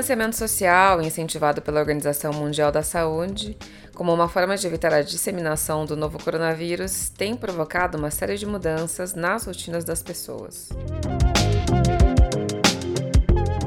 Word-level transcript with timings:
distanciamento 0.00 0.34
social, 0.34 1.02
incentivado 1.02 1.60
pela 1.60 1.78
Organização 1.78 2.32
Mundial 2.32 2.72
da 2.72 2.82
Saúde, 2.82 3.54
como 3.94 4.14
uma 4.14 4.28
forma 4.28 4.56
de 4.56 4.66
evitar 4.66 4.94
a 4.94 5.02
disseminação 5.02 5.84
do 5.84 5.94
novo 5.94 6.18
coronavírus, 6.22 7.10
tem 7.10 7.36
provocado 7.36 7.98
uma 7.98 8.10
série 8.10 8.38
de 8.38 8.46
mudanças 8.46 9.14
nas 9.14 9.44
rotinas 9.44 9.84
das 9.84 10.02
pessoas. 10.02 10.70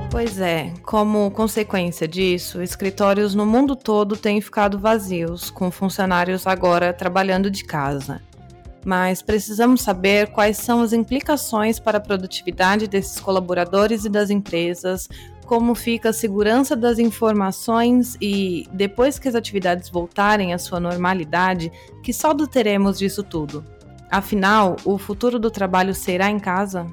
Pois 0.09 0.39
é, 0.39 0.73
como 0.81 1.29
consequência 1.29 2.07
disso, 2.07 2.63
escritórios 2.63 3.35
no 3.35 3.45
mundo 3.45 3.75
todo 3.75 4.17
têm 4.17 4.41
ficado 4.41 4.79
vazios, 4.79 5.51
com 5.51 5.69
funcionários 5.69 6.47
agora 6.47 6.91
trabalhando 6.91 7.51
de 7.51 7.63
casa. 7.63 8.19
Mas 8.83 9.21
precisamos 9.21 9.81
saber 9.81 10.31
quais 10.31 10.57
são 10.57 10.81
as 10.81 10.93
implicações 10.93 11.79
para 11.79 11.99
a 11.99 12.01
produtividade 12.01 12.87
desses 12.87 13.19
colaboradores 13.19 14.03
e 14.03 14.09
das 14.09 14.29
empresas, 14.29 15.07
como 15.53 15.75
fica 15.75 16.09
a 16.09 16.13
segurança 16.13 16.75
das 16.75 16.97
informações 16.97 18.17
e, 18.19 18.67
depois 18.73 19.19
que 19.19 19.27
as 19.27 19.35
atividades 19.35 19.87
voltarem 19.87 20.51
à 20.51 20.57
sua 20.57 20.79
normalidade, 20.79 21.71
que 22.01 22.11
saldo 22.11 22.47
teremos 22.47 22.97
disso 22.97 23.21
tudo? 23.21 23.63
Afinal, 24.09 24.77
o 24.83 24.97
futuro 24.97 25.37
do 25.37 25.51
trabalho 25.51 25.93
será 25.93 26.27
em 26.27 26.39
casa? 26.39 26.87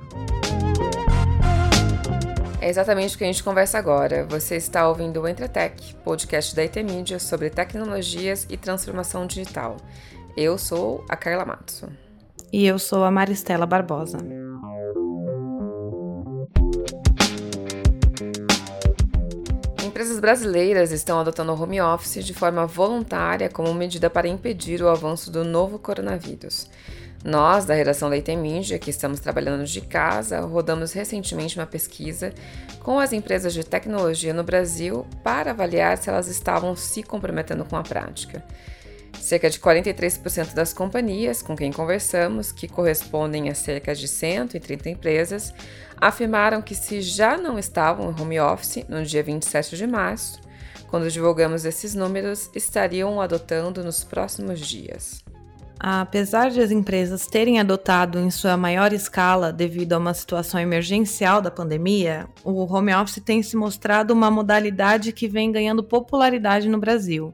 É 2.60 2.68
exatamente 2.68 3.14
o 3.14 3.18
que 3.18 3.24
a 3.24 3.28
gente 3.28 3.42
conversa 3.42 3.78
agora. 3.78 4.26
Você 4.28 4.56
está 4.56 4.86
ouvindo 4.86 5.22
o 5.22 5.26
Entretec, 5.26 5.94
podcast 6.04 6.54
da 6.54 6.60
IT 6.60 6.82
Mídia 6.82 7.18
sobre 7.18 7.48
tecnologias 7.48 8.46
e 8.50 8.58
transformação 8.58 9.26
digital. 9.26 9.78
Eu 10.36 10.58
sou 10.58 11.02
a 11.08 11.16
Carla 11.16 11.46
Matsu. 11.46 11.88
E 12.52 12.66
eu 12.66 12.78
sou 12.78 13.04
a 13.04 13.10
Maristela 13.10 13.64
Barbosa. 13.64 14.18
Empresas 20.00 20.18
brasileiras 20.18 20.92
estão 20.92 21.20
adotando 21.20 21.52
o 21.52 21.62
home 21.62 21.78
office 21.78 22.24
de 22.24 22.32
forma 22.32 22.66
voluntária 22.66 23.50
como 23.50 23.74
medida 23.74 24.08
para 24.08 24.26
impedir 24.26 24.82
o 24.82 24.88
avanço 24.88 25.30
do 25.30 25.44
novo 25.44 25.78
coronavírus. 25.78 26.70
Nós, 27.22 27.66
da 27.66 27.74
redação 27.74 28.08
da 28.08 28.16
IT 28.16 28.34
Mídia, 28.34 28.78
que 28.78 28.88
estamos 28.88 29.20
trabalhando 29.20 29.62
de 29.66 29.82
casa, 29.82 30.40
rodamos 30.40 30.94
recentemente 30.94 31.58
uma 31.58 31.66
pesquisa 31.66 32.32
com 32.82 32.98
as 32.98 33.12
empresas 33.12 33.52
de 33.52 33.62
tecnologia 33.62 34.32
no 34.32 34.42
Brasil 34.42 35.06
para 35.22 35.50
avaliar 35.50 35.98
se 35.98 36.08
elas 36.08 36.28
estavam 36.28 36.74
se 36.74 37.02
comprometendo 37.02 37.66
com 37.66 37.76
a 37.76 37.82
prática. 37.82 38.42
Cerca 39.18 39.50
de 39.50 39.58
43% 39.58 40.54
das 40.54 40.72
companhias 40.72 41.42
com 41.42 41.56
quem 41.56 41.72
conversamos, 41.72 42.52
que 42.52 42.68
correspondem 42.68 43.48
a 43.48 43.54
cerca 43.54 43.94
de 43.94 44.06
130 44.06 44.90
empresas, 44.90 45.54
afirmaram 46.00 46.62
que 46.62 46.74
se 46.74 47.00
já 47.00 47.36
não 47.36 47.58
estavam 47.58 48.10
em 48.10 48.20
home 48.20 48.40
office 48.40 48.84
no 48.88 49.04
dia 49.04 49.22
27 49.22 49.76
de 49.76 49.86
março, 49.86 50.40
quando 50.88 51.10
divulgamos 51.10 51.64
esses 51.64 51.94
números, 51.94 52.50
estariam 52.54 53.20
adotando 53.20 53.84
nos 53.84 54.02
próximos 54.02 54.58
dias. 54.58 55.22
Apesar 55.82 56.50
de 56.50 56.60
as 56.60 56.70
empresas 56.70 57.26
terem 57.26 57.58
adotado 57.58 58.18
em 58.18 58.30
sua 58.30 58.54
maior 58.54 58.92
escala 58.92 59.50
devido 59.50 59.94
a 59.94 59.98
uma 59.98 60.12
situação 60.12 60.60
emergencial 60.60 61.40
da 61.40 61.50
pandemia, 61.50 62.28
o 62.44 62.70
home 62.70 62.94
office 62.94 63.22
tem 63.24 63.42
se 63.42 63.56
mostrado 63.56 64.12
uma 64.12 64.30
modalidade 64.30 65.10
que 65.10 65.26
vem 65.26 65.50
ganhando 65.50 65.82
popularidade 65.82 66.68
no 66.68 66.76
Brasil. 66.76 67.32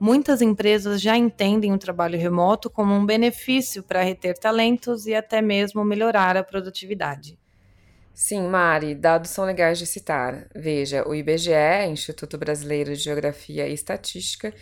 Muitas 0.00 0.40
empresas 0.40 1.00
já 1.00 1.16
entendem 1.16 1.72
o 1.72 1.78
trabalho 1.78 2.18
remoto 2.18 2.70
como 2.70 2.94
um 2.94 3.04
benefício 3.04 3.82
para 3.82 4.02
reter 4.02 4.38
talentos 4.38 5.06
e 5.06 5.14
até 5.14 5.42
mesmo 5.42 5.84
melhorar 5.84 6.36
a 6.36 6.44
produtividade. 6.44 7.38
Sim, 8.14 8.48
Mari, 8.48 8.94
dados 8.94 9.30
são 9.30 9.44
legais 9.44 9.78
de 9.78 9.86
citar. 9.86 10.48
Veja, 10.54 11.06
o 11.06 11.14
IBGE, 11.14 11.86
Instituto 11.88 12.36
Brasileiro 12.36 12.94
de 12.94 13.02
Geografia 13.02 13.68
e 13.68 13.72
Estatística, 13.72 14.52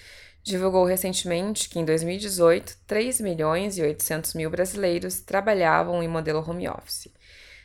divulgou 0.43 0.85
recentemente 0.85 1.69
que 1.69 1.79
em 1.79 1.85
2018, 1.85 2.79
3 2.87 3.21
milhões 3.21 3.79
e 3.79 3.83
800 3.83 4.35
mil 4.35 4.49
brasileiros 4.49 5.21
trabalhavam 5.21 6.03
em 6.03 6.09
modelo 6.09 6.45
home 6.47 6.69
office. 6.69 7.09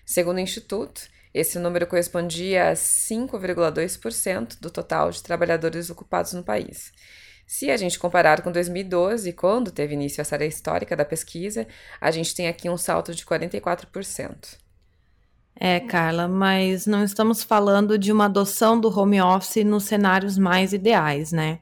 Segundo 0.06 0.38
o 0.38 0.42
Instituto, 0.42 1.02
esse 1.34 1.60
número 1.60 1.88
correspondia 1.88 2.70
a 2.70 2.74
5,2% 2.74 4.60
do 4.60 4.70
total 4.70 5.12
de 5.12 5.24
trabalhadores 5.24 5.90
ocupados 5.90 6.34
no 6.34 6.44
país. 6.44 6.92
Se 7.54 7.70
a 7.70 7.76
gente 7.76 8.00
comparar 8.00 8.42
com 8.42 8.50
2012, 8.50 9.34
quando 9.34 9.72
teve 9.72 9.94
início 9.94 10.22
a 10.22 10.24
série 10.24 10.48
histórica 10.48 10.96
da 10.96 11.04
pesquisa, 11.04 11.68
a 12.00 12.10
gente 12.10 12.34
tem 12.34 12.48
aqui 12.48 12.70
um 12.70 12.78
salto 12.78 13.14
de 13.14 13.26
44%. 13.26 14.58
É, 15.54 15.82
Carla, 15.82 16.30
mas 16.30 16.88
não 16.88 17.04
estamos 17.04 17.44
falando 17.44 17.98
de 17.98 18.10
uma 18.10 18.26
adoção 18.26 18.80
do 18.80 18.88
home 18.88 19.22
office 19.22 19.66
nos 19.66 19.84
cenários 19.84 20.38
mais 20.38 20.72
ideais, 20.72 21.34
né? 21.34 21.60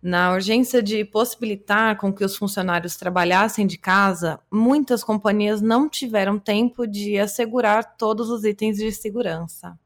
Na 0.00 0.32
urgência 0.32 0.80
de 0.80 1.04
possibilitar 1.04 1.96
com 1.96 2.12
que 2.12 2.24
os 2.24 2.36
funcionários 2.36 2.94
trabalhassem 2.94 3.66
de 3.66 3.76
casa, 3.76 4.38
muitas 4.48 5.02
companhias 5.02 5.60
não 5.60 5.88
tiveram 5.88 6.38
tempo 6.38 6.86
de 6.86 7.18
assegurar 7.18 7.96
todos 7.96 8.30
os 8.30 8.44
itens 8.44 8.76
de 8.76 8.92
segurança. 8.92 9.76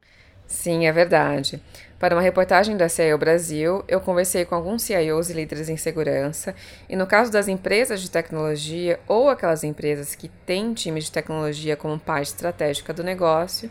Sim, 0.47 0.87
é 0.87 0.93
verdade. 0.93 1.63
Para 1.99 2.15
uma 2.15 2.21
reportagem 2.21 2.77
da 2.77 2.91
CIO 2.91 3.17
Brasil, 3.17 3.83
eu 3.89 4.03
conversei 4.03 4.45
com 4.45 4.55
alguns 4.55 4.83
CIOs 4.83 5.31
e 5.31 5.33
líderes 5.33 5.71
em 5.71 5.79
segurança, 5.79 6.55
e 6.91 6.95
no 6.95 7.07
caso 7.07 7.33
das 7.33 7.49
empresas 7.49 8.03
de 8.03 8.11
tecnologia 8.11 9.01
ou 9.09 9.31
aquelas 9.31 9.65
empresas 9.65 10.15
que 10.15 10.29
têm 10.29 10.75
time 10.75 11.01
de 11.01 11.11
tecnologia 11.11 11.75
como 11.75 11.99
parte 11.99 12.27
estratégica 12.27 12.93
do 12.93 13.03
negócio, 13.03 13.71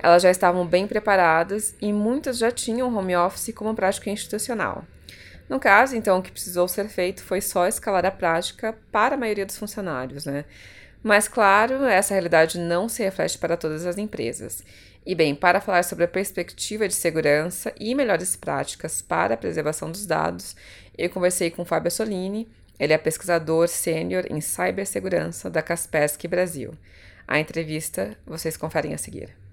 elas 0.00 0.22
já 0.22 0.30
estavam 0.30 0.64
bem 0.64 0.86
preparadas 0.86 1.74
e 1.80 1.92
muitas 1.92 2.38
já 2.38 2.52
tinham 2.52 2.96
home 2.96 3.16
office 3.16 3.52
como 3.52 3.74
prática 3.74 4.08
institucional. 4.08 4.84
No 5.48 5.58
caso, 5.58 5.96
então, 5.96 6.18
o 6.18 6.22
que 6.22 6.30
precisou 6.30 6.68
ser 6.68 6.88
feito 6.88 7.24
foi 7.24 7.40
só 7.40 7.66
escalar 7.66 8.06
a 8.06 8.10
prática 8.10 8.74
para 8.92 9.16
a 9.16 9.18
maioria 9.18 9.44
dos 9.44 9.58
funcionários, 9.58 10.24
né? 10.26 10.44
Mas, 11.04 11.28
claro, 11.28 11.84
essa 11.84 12.14
realidade 12.14 12.58
não 12.58 12.88
se 12.88 13.02
reflete 13.02 13.36
para 13.36 13.58
todas 13.58 13.84
as 13.84 13.98
empresas. 13.98 14.64
E 15.04 15.14
bem, 15.14 15.34
para 15.34 15.60
falar 15.60 15.84
sobre 15.84 16.06
a 16.06 16.08
perspectiva 16.08 16.88
de 16.88 16.94
segurança 16.94 17.74
e 17.78 17.94
melhores 17.94 18.34
práticas 18.34 19.02
para 19.02 19.34
a 19.34 19.36
preservação 19.36 19.90
dos 19.90 20.06
dados, 20.06 20.56
eu 20.96 21.10
conversei 21.10 21.50
com 21.50 21.62
Fábio 21.62 21.90
Solini, 21.90 22.48
ele 22.80 22.94
é 22.94 22.98
pesquisador 22.98 23.68
sênior 23.68 24.24
em 24.30 24.40
cibersegurança 24.40 25.50
da 25.50 25.60
Kaspersky 25.60 26.26
Brasil. 26.26 26.72
A 27.28 27.38
entrevista 27.38 28.16
vocês 28.24 28.56
conferem 28.56 28.94
a 28.94 28.98
seguir. 28.98 29.43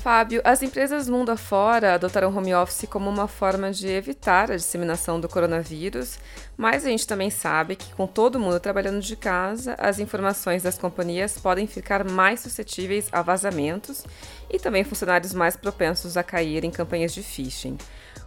Fábio, 0.00 0.40
as 0.44 0.62
empresas 0.62 1.10
mundo 1.10 1.28
afora 1.28 1.92
adotaram 1.92 2.34
home 2.34 2.54
office 2.54 2.88
como 2.88 3.10
uma 3.10 3.28
forma 3.28 3.70
de 3.70 3.86
evitar 3.86 4.50
a 4.50 4.56
disseminação 4.56 5.20
do 5.20 5.28
coronavírus, 5.28 6.18
mas 6.56 6.86
a 6.86 6.88
gente 6.88 7.06
também 7.06 7.28
sabe 7.28 7.76
que, 7.76 7.92
com 7.92 8.06
todo 8.06 8.40
mundo 8.40 8.58
trabalhando 8.58 9.02
de 9.02 9.14
casa, 9.14 9.74
as 9.78 9.98
informações 9.98 10.62
das 10.62 10.78
companhias 10.78 11.36
podem 11.36 11.66
ficar 11.66 12.02
mais 12.02 12.40
suscetíveis 12.40 13.10
a 13.12 13.20
vazamentos 13.20 14.02
e 14.48 14.58
também 14.58 14.84
funcionários 14.84 15.34
mais 15.34 15.54
propensos 15.54 16.16
a 16.16 16.22
cair 16.22 16.64
em 16.64 16.70
campanhas 16.70 17.12
de 17.12 17.22
phishing. 17.22 17.76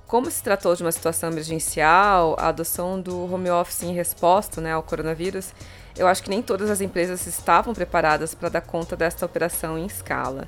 Como 0.06 0.30
se 0.30 0.44
tratou 0.44 0.76
de 0.76 0.84
uma 0.84 0.92
situação 0.92 1.32
emergencial, 1.32 2.36
a 2.38 2.50
adoção 2.50 3.02
do 3.02 3.34
home 3.34 3.50
office 3.50 3.82
em 3.82 3.96
resposta 3.96 4.62
né, 4.62 4.74
ao 4.74 4.84
coronavírus, 4.84 5.52
eu 5.98 6.08
acho 6.08 6.22
que 6.22 6.30
nem 6.30 6.44
todas 6.44 6.70
as 6.70 6.82
empresas 6.82 7.26
estavam 7.26 7.74
preparadas 7.74 8.36
para 8.36 8.50
dar 8.50 8.62
conta 8.62 8.96
desta 8.96 9.26
operação 9.26 9.76
em 9.76 9.88
escala. 9.88 10.48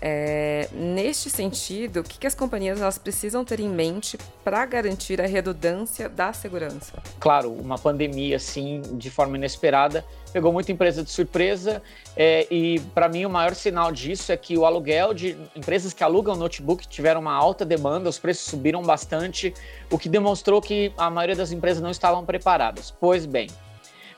É, 0.00 0.68
neste 0.72 1.28
sentido, 1.28 2.00
o 2.00 2.04
que, 2.04 2.18
que 2.18 2.26
as 2.26 2.34
companhias 2.34 2.80
elas 2.80 2.98
precisam 2.98 3.44
ter 3.44 3.58
em 3.58 3.68
mente 3.68 4.16
para 4.44 4.64
garantir 4.64 5.20
a 5.20 5.26
redundância 5.26 6.08
da 6.08 6.32
segurança? 6.32 7.02
Claro, 7.18 7.52
uma 7.52 7.76
pandemia 7.76 8.36
assim, 8.36 8.80
de 8.92 9.10
forma 9.10 9.36
inesperada, 9.36 10.04
pegou 10.32 10.52
muita 10.52 10.70
empresa 10.70 11.02
de 11.02 11.10
surpresa 11.10 11.82
é, 12.16 12.46
e 12.48 12.78
para 12.94 13.08
mim 13.08 13.24
o 13.24 13.30
maior 13.30 13.54
sinal 13.54 13.90
disso 13.90 14.30
é 14.30 14.36
que 14.36 14.56
o 14.56 14.64
aluguel 14.64 15.12
de 15.12 15.36
empresas 15.56 15.92
que 15.92 16.04
alugam 16.04 16.36
notebook 16.36 16.86
tiveram 16.86 17.20
uma 17.20 17.34
alta 17.34 17.64
demanda, 17.64 18.08
os 18.08 18.18
preços 18.18 18.44
subiram 18.44 18.82
bastante, 18.82 19.52
o 19.90 19.98
que 19.98 20.08
demonstrou 20.08 20.60
que 20.62 20.92
a 20.96 21.10
maioria 21.10 21.34
das 21.34 21.50
empresas 21.50 21.82
não 21.82 21.90
estavam 21.90 22.24
preparadas. 22.24 22.94
Pois 23.00 23.26
bem, 23.26 23.48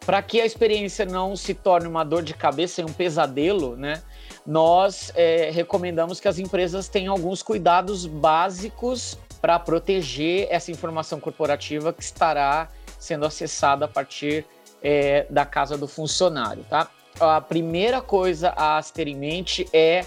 para 0.04 0.20
que 0.22 0.40
a 0.40 0.46
experiência 0.46 1.06
não 1.06 1.36
se 1.36 1.54
torne 1.54 1.86
uma 1.86 2.04
dor 2.04 2.22
de 2.22 2.34
cabeça 2.34 2.80
e 2.80 2.84
um 2.84 2.92
pesadelo, 2.92 3.76
né? 3.76 4.02
Nós 4.46 5.12
é, 5.14 5.50
recomendamos 5.50 6.20
que 6.20 6.28
as 6.28 6.38
empresas 6.38 6.88
tenham 6.88 7.12
alguns 7.12 7.42
cuidados 7.42 8.06
básicos 8.06 9.18
para 9.40 9.58
proteger 9.58 10.46
essa 10.50 10.70
informação 10.70 11.18
corporativa 11.18 11.92
que 11.92 12.02
estará 12.02 12.68
sendo 12.98 13.24
acessada 13.24 13.86
a 13.86 13.88
partir 13.88 14.44
é, 14.82 15.26
da 15.30 15.44
casa 15.44 15.76
do 15.76 15.88
funcionário, 15.88 16.64
tá? 16.68 16.90
A 17.18 17.40
primeira 17.40 18.00
coisa 18.00 18.50
a 18.50 18.80
ter 18.82 19.08
em 19.08 19.16
mente 19.16 19.68
é 19.72 20.04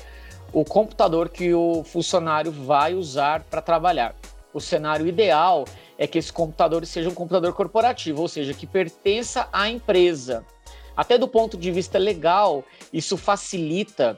o 0.52 0.64
computador 0.64 1.30
que 1.30 1.54
o 1.54 1.84
funcionário 1.84 2.52
vai 2.52 2.94
usar 2.94 3.44
para 3.44 3.62
trabalhar. 3.62 4.16
O 4.54 4.62
cenário 4.62 5.08
ideal 5.08 5.66
é 5.98 6.06
que 6.06 6.18
esse 6.18 6.32
computador 6.32 6.86
seja 6.86 7.10
um 7.10 7.14
computador 7.14 7.54
corporativo, 7.54 8.22
ou 8.22 8.28
seja, 8.28 8.54
que 8.54 8.68
pertença 8.68 9.48
à 9.52 9.68
empresa. 9.68 10.46
Até 10.96 11.18
do 11.18 11.28
ponto 11.28 11.58
de 11.58 11.72
vista 11.72 11.98
legal, 11.98 12.64
isso 12.92 13.18
facilita 13.18 14.18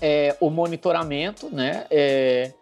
é, 0.00 0.36
o 0.40 0.50
monitoramento, 0.50 1.48
né? 1.50 1.86
É, 1.90 2.52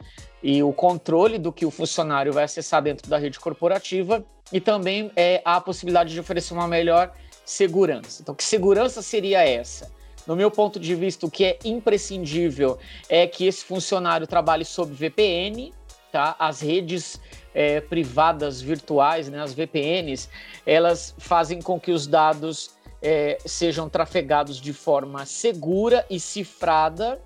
e 0.43 0.63
o 0.63 0.73
controle 0.73 1.39
do 1.39 1.53
que 1.53 1.67
o 1.67 1.71
funcionário 1.71 2.33
vai 2.33 2.45
acessar 2.45 2.83
dentro 2.83 3.09
da 3.11 3.19
rede 3.19 3.39
corporativa 3.39 4.25
e 4.53 4.61
também 4.61 5.11
é, 5.15 5.43
a 5.45 5.61
possibilidade 5.61 6.13
de 6.15 6.21
oferecer 6.21 6.55
uma 6.55 6.67
melhor 6.67 7.13
segurança. 7.45 8.23
Então, 8.23 8.35
que 8.35 8.45
segurança 8.45 9.03
seria 9.03 9.47
essa? 9.47 9.91
No 10.27 10.37
meu 10.37 10.51
ponto 10.51 10.79
de 10.79 10.95
vista, 10.95 11.27
o 11.27 11.31
que 11.31 11.45
é 11.45 11.59
imprescindível 11.65 12.79
é 13.09 13.27
que 13.27 13.47
esse 13.47 13.65
funcionário 13.65 14.27
trabalhe 14.27 14.65
sob 14.65 14.93
VPN, 14.95 15.73
tá? 16.13 16.37
As 16.39 16.61
redes 16.61 17.21
é, 17.55 17.81
privadas 17.81 18.61
virtuais, 18.61 19.29
né, 19.29 19.41
as 19.41 19.53
VPNs, 19.53 20.29
elas 20.67 21.15
fazem 21.19 21.61
com 21.61 21.81
que 21.81 21.91
os 21.91 22.07
dados 22.07 22.71
é, 23.03 23.39
sejam 23.45 23.89
trafegados 23.89 24.61
de 24.61 24.73
forma 24.73 25.25
segura 25.25 26.05
e 26.11 26.21
cifrada 26.21 27.21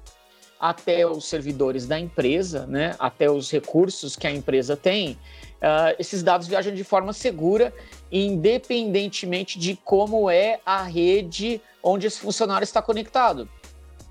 até 0.58 1.06
os 1.06 1.28
servidores 1.28 1.86
da 1.86 1.98
empresa, 1.98 2.66
né, 2.66 2.94
até 2.98 3.30
os 3.30 3.50
recursos 3.50 4.16
que 4.16 4.26
a 4.26 4.30
empresa 4.30 4.76
tem, 4.76 5.12
uh, 5.12 5.94
esses 5.98 6.22
dados 6.22 6.46
viajam 6.46 6.74
de 6.74 6.82
forma 6.82 7.12
segura, 7.12 7.70
independentemente 8.10 9.58
de 9.58 9.76
como 9.84 10.30
é 10.30 10.60
a 10.64 10.82
rede 10.82 11.60
onde 11.82 12.06
esse 12.06 12.18
funcionário 12.18 12.64
está 12.64 12.80
conectado. 12.80 13.48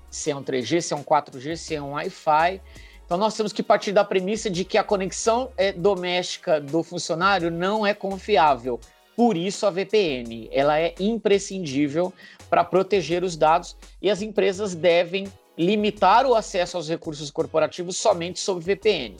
Se 0.08 0.30
é 0.30 0.36
um 0.36 0.44
3G, 0.44 0.80
se 0.80 0.92
é 0.92 0.96
um 0.96 1.02
4G, 1.02 1.56
se 1.56 1.74
é 1.74 1.82
um 1.82 1.92
Wi-Fi. 1.94 2.60
Então 3.04 3.18
nós 3.18 3.36
temos 3.36 3.52
que 3.52 3.62
partir 3.62 3.90
da 3.90 4.04
premissa 4.04 4.48
de 4.48 4.64
que 4.64 4.78
a 4.78 4.84
conexão 4.84 5.50
é, 5.56 5.72
doméstica 5.72 6.60
do 6.60 6.84
funcionário 6.84 7.50
não 7.50 7.84
é 7.84 7.92
confiável. 7.92 8.78
Por 9.16 9.36
isso 9.36 9.66
a 9.66 9.70
VPN, 9.70 10.48
ela 10.50 10.78
é 10.78 10.94
imprescindível 10.98 12.12
para 12.50 12.64
proteger 12.64 13.22
os 13.22 13.36
dados 13.36 13.76
e 14.02 14.10
as 14.10 14.22
empresas 14.22 14.74
devem 14.74 15.26
limitar 15.56 16.26
o 16.26 16.34
acesso 16.34 16.76
aos 16.76 16.88
recursos 16.88 17.30
corporativos 17.30 17.96
somente 17.96 18.40
sob 18.40 18.60
VPN. 18.60 19.16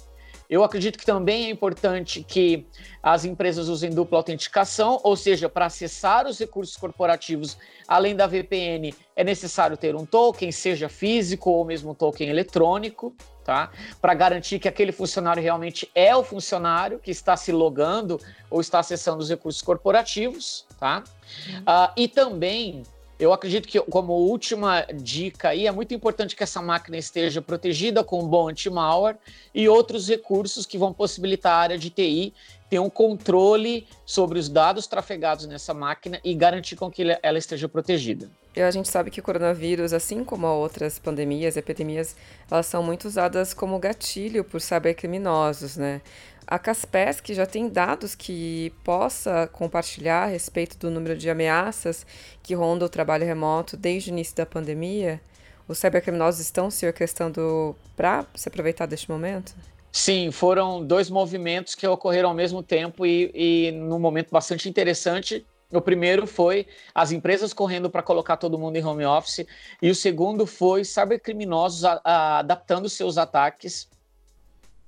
Eu 0.48 0.62
acredito 0.62 0.98
que 0.98 1.06
também 1.06 1.46
é 1.46 1.50
importante 1.50 2.22
que 2.22 2.66
as 3.02 3.24
empresas 3.24 3.68
usem 3.68 3.90
dupla 3.90 4.18
autenticação, 4.18 5.00
ou 5.02 5.16
seja, 5.16 5.48
para 5.48 5.66
acessar 5.66 6.26
os 6.26 6.38
recursos 6.38 6.76
corporativos, 6.76 7.56
além 7.88 8.14
da 8.14 8.26
VPN, 8.26 8.94
é 9.16 9.24
necessário 9.24 9.76
ter 9.76 9.94
um 9.94 10.04
token, 10.04 10.52
seja 10.52 10.88
físico 10.88 11.50
ou 11.50 11.64
mesmo 11.64 11.92
um 11.92 11.94
token 11.94 12.28
eletrônico, 12.28 13.14
tá? 13.44 13.70
Para 14.00 14.14
garantir 14.14 14.58
que 14.58 14.68
aquele 14.68 14.92
funcionário 14.92 15.42
realmente 15.42 15.90
é 15.94 16.14
o 16.16 16.24
funcionário 16.24 16.98
que 16.98 17.10
está 17.10 17.36
se 17.36 17.52
logando 17.52 18.20
ou 18.50 18.60
está 18.60 18.78
acessando 18.78 19.22
os 19.22 19.28
recursos 19.28 19.62
corporativos, 19.62 20.66
tá? 20.78 21.04
Uhum. 21.48 21.60
Uh, 21.60 21.92
e 21.96 22.08
também 22.08 22.82
eu 23.18 23.32
acredito 23.32 23.68
que, 23.68 23.80
como 23.80 24.12
última 24.12 24.86
dica 24.92 25.50
aí, 25.50 25.66
é 25.66 25.72
muito 25.72 25.94
importante 25.94 26.34
que 26.34 26.42
essa 26.42 26.60
máquina 26.60 26.96
esteja 26.96 27.40
protegida 27.40 28.02
com 28.02 28.22
um 28.22 28.26
bom 28.26 28.48
anti-malware 28.48 29.16
e 29.54 29.68
outros 29.68 30.08
recursos 30.08 30.66
que 30.66 30.76
vão 30.76 30.92
possibilitar 30.92 31.52
a 31.52 31.58
área 31.58 31.78
de 31.78 31.90
TI 31.90 32.34
ter 32.68 32.78
um 32.80 32.90
controle 32.90 33.86
sobre 34.04 34.38
os 34.38 34.48
dados 34.48 34.86
trafegados 34.86 35.46
nessa 35.46 35.72
máquina 35.72 36.20
e 36.24 36.34
garantir 36.34 36.74
com 36.76 36.90
que 36.90 37.02
ela 37.22 37.38
esteja 37.38 37.68
protegida. 37.68 38.28
A 38.56 38.70
gente 38.70 38.88
sabe 38.88 39.10
que 39.10 39.18
o 39.18 39.22
coronavírus, 39.22 39.92
assim 39.92 40.24
como 40.24 40.46
outras 40.46 40.98
pandemias, 40.98 41.56
epidemias, 41.56 42.14
elas 42.48 42.66
são 42.66 42.82
muito 42.82 43.06
usadas 43.06 43.52
como 43.52 43.78
gatilho 43.78 44.44
por 44.44 44.60
cybercriminosos, 44.60 45.76
né? 45.76 46.00
A 46.46 46.58
Caspesc 46.58 47.32
já 47.32 47.46
tem 47.46 47.68
dados 47.68 48.14
que 48.14 48.72
possa 48.84 49.46
compartilhar 49.46 50.24
a 50.24 50.26
respeito 50.26 50.76
do 50.76 50.90
número 50.90 51.16
de 51.16 51.30
ameaças 51.30 52.06
que 52.42 52.54
ronda 52.54 52.84
o 52.84 52.88
trabalho 52.88 53.24
remoto 53.24 53.76
desde 53.76 54.10
o 54.10 54.12
início 54.12 54.36
da 54.36 54.44
pandemia? 54.44 55.20
Os 55.66 55.78
cybercriminosos 55.78 56.40
estão 56.40 56.70
se 56.70 56.86
orquestrando 56.86 57.74
para 57.96 58.26
se 58.34 58.48
aproveitar 58.48 58.84
deste 58.84 59.10
momento? 59.10 59.54
Sim, 59.90 60.30
foram 60.30 60.84
dois 60.84 61.08
movimentos 61.08 61.74
que 61.74 61.86
ocorreram 61.86 62.28
ao 62.28 62.34
mesmo 62.34 62.62
tempo 62.62 63.06
e, 63.06 63.30
e 63.34 63.72
num 63.72 63.98
momento 63.98 64.30
bastante 64.30 64.68
interessante. 64.68 65.46
O 65.72 65.80
primeiro 65.80 66.26
foi 66.26 66.66
as 66.94 67.10
empresas 67.10 67.54
correndo 67.54 67.88
para 67.88 68.02
colocar 68.02 68.36
todo 68.36 68.58
mundo 68.58 68.76
em 68.76 68.84
home 68.84 69.04
office, 69.04 69.46
e 69.80 69.90
o 69.90 69.94
segundo 69.94 70.46
foi 70.46 70.84
cybercriminosos 70.84 71.84
a, 71.84 72.00
a, 72.04 72.38
adaptando 72.40 72.88
seus 72.88 73.16
ataques 73.16 73.88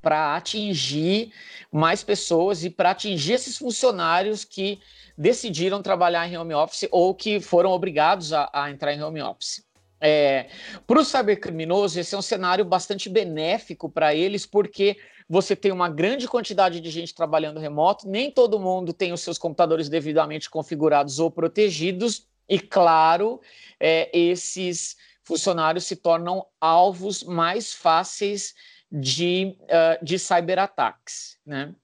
para 0.07 0.37
atingir 0.37 1.33
mais 1.73 2.05
pessoas 2.05 2.63
e 2.63 2.71
para 2.71 2.93
atingir 2.93 3.33
esses 3.33 3.59
funcionários 3.59 4.45
que 4.45 4.79
decidiram 5.19 5.83
trabalhar 5.83 6.29
em 6.29 6.39
home 6.39 6.55
office 6.55 6.87
ou 6.93 7.13
que 7.13 7.41
foram 7.41 7.73
obrigados 7.73 8.33
a, 8.33 8.49
a 8.53 8.71
entrar 8.71 8.93
em 8.93 9.03
home 9.03 9.21
office. 9.21 9.65
É, 10.01 10.47
para 10.87 11.01
o 11.01 11.05
cybercriminoso, 11.05 11.99
esse 11.99 12.15
é 12.15 12.19
um 12.19 12.23
cenário 12.23 12.65
bastante 12.65 13.09
benéfico 13.09 13.91
para 13.91 14.15
eles, 14.15 14.47
porque 14.47 14.97
você 15.29 15.57
tem 15.57 15.73
uma 15.73 15.89
grande 15.89 16.29
quantidade 16.29 16.81
de 16.81 16.89
gente 16.89 17.13
trabalhando 17.13 17.59
remoto, 17.59 18.09
nem 18.09 18.31
todo 18.31 18.61
mundo 18.61 18.93
tem 18.93 19.13
os 19.13 19.23
seus 19.23 19.39
computadores 19.39 19.89
devidamente 19.89 20.49
configurados 20.49 21.19
ou 21.19 21.33
protegidos, 21.33 22.29
e 22.49 22.61
claro, 22.61 23.41
é, 23.81 24.09
esses 24.17 24.97
funcionários 25.25 25.85
se 25.85 25.97
tornam 25.97 26.47
alvos 26.61 27.25
mais 27.25 27.73
fáceis 27.73 28.55
de, 28.91 29.57
uh, 29.63 30.05
de 30.05 30.19
cyberataques. 30.19 31.39
Né? 31.45 31.75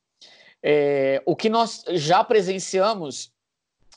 É, 0.62 1.22
o 1.26 1.34
que 1.34 1.48
nós 1.48 1.84
já 1.90 2.22
presenciamos 2.22 3.32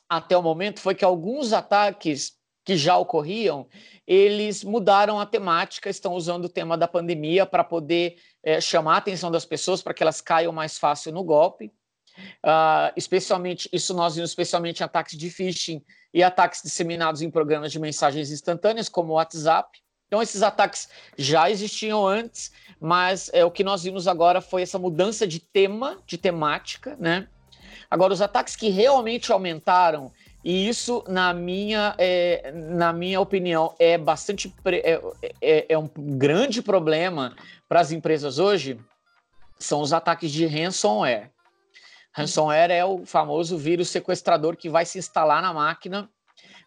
até 0.09 0.37
o 0.37 0.41
momento 0.41 0.79
foi 0.79 0.95
que 0.95 1.05
alguns 1.05 1.53
ataques 1.53 2.37
que 2.63 2.75
já 2.75 2.97
ocorriam, 2.97 3.67
eles 4.07 4.63
mudaram 4.63 5.19
a 5.19 5.25
temática, 5.25 5.89
estão 5.89 6.13
usando 6.13 6.45
o 6.45 6.49
tema 6.49 6.75
da 6.75 6.87
pandemia 6.87 7.45
para 7.45 7.63
poder 7.63 8.17
é, 8.43 8.59
chamar 8.59 8.95
a 8.95 8.97
atenção 8.97 9.29
das 9.29 9.45
pessoas 9.45 9.83
para 9.83 9.93
que 9.93 10.01
elas 10.01 10.19
caiam 10.19 10.51
mais 10.51 10.77
fácil 10.77 11.11
no 11.11 11.23
golpe. 11.23 11.71
Uh, 12.43 12.91
especialmente, 12.95 13.69
isso 13.73 13.93
nós 13.93 14.15
vimos 14.15 14.29
especialmente 14.29 14.79
em 14.79 14.83
ataques 14.83 15.17
de 15.17 15.29
phishing 15.29 15.83
e 16.13 16.23
ataques 16.23 16.61
disseminados 16.63 17.21
em 17.21 17.29
programas 17.29 17.71
de 17.71 17.79
mensagens 17.79 18.31
instantâneas, 18.31 18.87
como 18.87 19.11
o 19.11 19.15
WhatsApp. 19.15 19.79
Então, 20.15 20.23
esses 20.23 20.43
ataques 20.43 20.87
já 21.17 21.51
existiam 21.51 22.07
antes, 22.07 22.49
mas 22.79 23.29
é, 23.33 23.43
o 23.43 23.51
que 23.51 23.65
nós 23.65 23.83
vimos 23.83 24.07
agora 24.07 24.39
foi 24.39 24.61
essa 24.61 24.79
mudança 24.79 25.27
de 25.27 25.41
tema, 25.41 25.97
de 26.07 26.17
temática, 26.17 26.95
né? 26.97 27.27
Agora, 27.91 28.13
os 28.13 28.21
ataques 28.21 28.55
que 28.55 28.69
realmente 28.69 29.29
aumentaram, 29.29 30.13
e 30.41 30.69
isso, 30.69 31.03
na 31.05 31.33
minha, 31.33 31.95
é, 31.97 32.49
na 32.53 32.93
minha 32.93 33.19
opinião, 33.19 33.75
é 33.77 33.97
bastante 33.97 34.55
é, 34.63 35.01
é, 35.41 35.65
é 35.67 35.77
um 35.77 35.89
grande 35.93 36.61
problema 36.61 37.35
para 37.67 37.81
as 37.81 37.91
empresas 37.91 38.39
hoje, 38.39 38.79
são 39.59 39.81
os 39.81 39.91
ataques 39.91 40.31
de 40.31 40.45
ransomware. 40.45 41.29
Ransomware 42.13 42.71
é 42.71 42.85
o 42.85 43.05
famoso 43.05 43.57
vírus 43.57 43.89
sequestrador 43.89 44.55
que 44.55 44.69
vai 44.69 44.85
se 44.85 44.97
instalar 44.97 45.41
na 45.41 45.53
máquina 45.53 46.09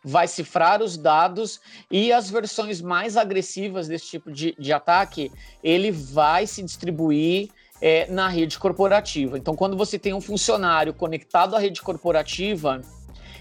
vai 0.04 0.28
cifrar 0.28 0.82
os 0.82 0.96
dados 0.96 1.60
e 1.90 2.12
as 2.12 2.30
versões 2.30 2.80
mais 2.80 3.16
agressivas 3.16 3.88
desse 3.88 4.06
tipo 4.06 4.30
de, 4.30 4.54
de 4.58 4.72
ataque, 4.72 5.30
ele 5.62 5.90
vai 5.90 6.46
se 6.46 6.62
distribuir 6.62 7.50
é, 7.80 8.06
na 8.10 8.28
rede 8.28 8.58
corporativa. 8.58 9.38
Então, 9.38 9.54
quando 9.54 9.76
você 9.76 9.98
tem 9.98 10.14
um 10.14 10.20
funcionário 10.20 10.92
conectado 10.92 11.54
à 11.54 11.58
rede 11.58 11.82
corporativa, 11.82 12.80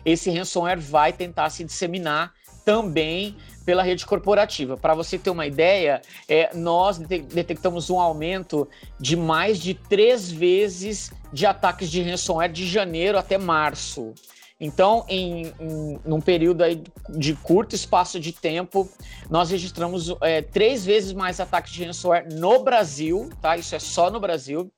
esse 0.05 0.29
ransomware 0.29 0.79
vai 0.79 1.11
tentar 1.11 1.49
se 1.49 1.63
disseminar 1.63 2.33
também 2.63 3.35
pela 3.65 3.83
rede 3.83 4.05
corporativa. 4.05 4.77
Para 4.77 4.93
você 4.93 5.17
ter 5.17 5.29
uma 5.29 5.45
ideia, 5.45 6.01
é, 6.27 6.55
nós 6.55 6.97
detectamos 6.97 7.89
um 7.89 7.99
aumento 7.99 8.67
de 8.99 9.15
mais 9.15 9.59
de 9.59 9.73
três 9.73 10.31
vezes 10.31 11.11
de 11.31 11.45
ataques 11.45 11.89
de 11.89 12.01
ransomware 12.01 12.51
de 12.51 12.67
janeiro 12.67 13.17
até 13.17 13.37
março. 13.37 14.13
Então, 14.59 15.05
em, 15.07 15.53
em 15.59 15.99
num 16.03 16.19
período 16.19 16.63
aí 16.63 16.81
de 17.09 17.35
curto 17.35 17.75
espaço 17.75 18.19
de 18.19 18.33
tempo, 18.33 18.89
nós 19.29 19.51
registramos 19.51 20.13
é, 20.21 20.41
três 20.41 20.83
vezes 20.85 21.13
mais 21.13 21.39
ataques 21.39 21.73
de 21.73 21.83
ransomware 21.83 22.27
no 22.33 22.63
Brasil, 22.63 23.29
tá? 23.41 23.55
Isso 23.55 23.75
é 23.75 23.79
só 23.79 24.09
no 24.09 24.19
Brasil, 24.19 24.71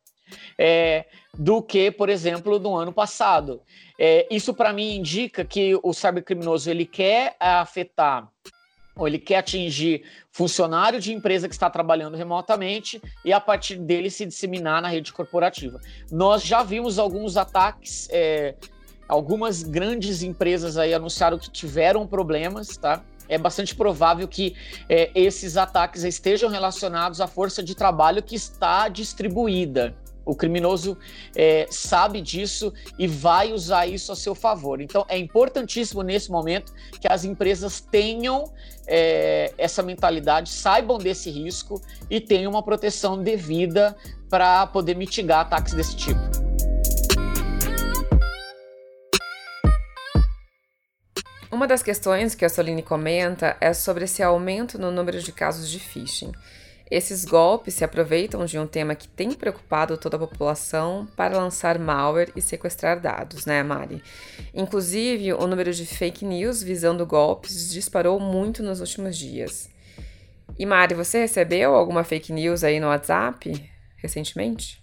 é, 0.57 1.05
do 1.33 1.62
que, 1.62 1.89
por 1.91 2.09
exemplo, 2.09 2.59
no 2.59 2.75
ano 2.75 2.91
passado. 2.91 3.62
É, 3.98 4.27
isso 4.29 4.53
para 4.53 4.74
mim 4.74 4.95
indica 4.95 5.45
que 5.45 5.79
o 5.81 5.93
cybercriminoso 5.93 6.69
ele 6.69 6.86
quer 6.86 7.36
afetar 7.39 8.29
ou 8.95 9.07
ele 9.07 9.17
quer 9.17 9.38
atingir 9.38 10.03
funcionário 10.29 11.00
de 11.00 11.13
empresa 11.13 11.48
que 11.48 11.53
está 11.53 11.69
trabalhando 11.69 12.17
remotamente 12.17 13.01
e 13.24 13.31
a 13.31 13.39
partir 13.39 13.77
dele 13.77 14.09
se 14.09 14.25
disseminar 14.25 14.81
na 14.81 14.89
rede 14.89 15.13
corporativa. 15.13 15.79
Nós 16.12 16.43
já 16.43 16.63
vimos 16.63 17.00
alguns 17.00 17.38
ataques 17.38 18.09
é, 18.12 18.55
Algumas 19.10 19.63
grandes 19.63 20.22
empresas 20.22 20.78
aí 20.78 20.94
anunciaram 20.94 21.39
que 21.39 21.50
tiveram 21.50 22.06
problemas, 22.06 22.78
tá? 22.78 23.04
É 23.28 23.39
bastante 23.39 23.74
provável 23.75 24.28
que 24.28 24.56
é, 24.88 25.10
esses 25.16 25.58
ataques 25.58 26.04
estejam 26.04 26.48
relacionados 26.48 27.20
à 27.20 27.25
força 27.25 27.63
de 27.63 27.74
trabalho 27.74 28.22
que 28.22 28.36
está 28.36 28.88
distribuída. 28.88 29.96
O 30.24 30.36
criminoso 30.36 30.96
é, 31.36 31.66
sabe 31.72 32.22
disso 32.22 32.72
e 33.00 33.08
vai 33.08 33.51
usar 33.51 33.88
isso 33.88 34.12
a 34.12 34.16
seu 34.16 34.36
favor. 34.36 34.80
Então, 34.80 35.04
é 35.10 35.18
importantíssimo 35.18 36.04
nesse 36.04 36.30
momento 36.30 36.72
que 37.01 37.08
as 37.08 37.25
empresas 37.25 37.82
tenham 37.82 38.44
é, 38.86 39.51
essa 39.58 39.82
mentalidade, 39.82 40.50
saibam 40.50 41.00
desse 41.00 41.32
risco 41.32 41.82
e 42.12 42.22
tenham 42.22 42.51
uma 42.51 42.62
proteção 42.62 43.22
devida 43.22 43.96
para 44.30 44.68
poder 44.68 44.96
mitigar 44.96 45.39
ataques 45.39 45.74
desse 45.74 45.96
tipo. 45.96 46.49
Uma 51.51 51.65
das 51.65 51.82
questões 51.82 52.36
que 52.36 52.46
a 52.46 52.50
Soline 52.50 52.84
comenta 52.84 53.58
é 53.60 53.74
sobre 53.74 54.06
esse 54.06 54.22
aumento 54.22 54.77
no 54.77 54.91
número 54.91 55.20
de 55.20 55.32
casos 55.32 55.68
de 55.68 55.79
phishing. 55.79 56.32
Esses 56.91 57.25
golpes 57.25 57.74
se 57.74 57.84
aproveitam 57.84 58.46
de 58.46 58.60
um 58.60 58.68
tema 58.68 58.94
que 58.94 59.08
tem 59.08 59.32
preocupado 59.32 59.98
toda 59.98 60.15
a 60.15 60.20
população 60.20 61.08
para 61.15 61.38
lançar 61.38 61.79
malware 61.79 62.32
e 62.36 62.41
sequestrar 62.41 63.00
dados, 63.00 63.48
né, 63.48 63.63
Mari? 63.63 64.01
Inclusive, 64.53 65.34
o 65.34 65.48
número 65.48 65.74
de 65.74 65.88
fake 65.88 66.24
news 66.24 66.62
visando 66.62 67.06
golpes 67.06 67.72
disparou 67.72 68.20
muito 68.20 68.62
nos 68.62 68.79
últimos 68.79 69.18
dias. 69.18 69.70
E 70.58 70.68
Mari, 70.68 70.94
você 70.94 71.22
recebeu 71.22 71.74
alguma 71.74 72.03
fake 72.03 72.32
news 72.32 72.63
aí 72.63 72.79
no 72.79 72.88
WhatsApp 72.88 73.70
recentemente? 73.98 74.79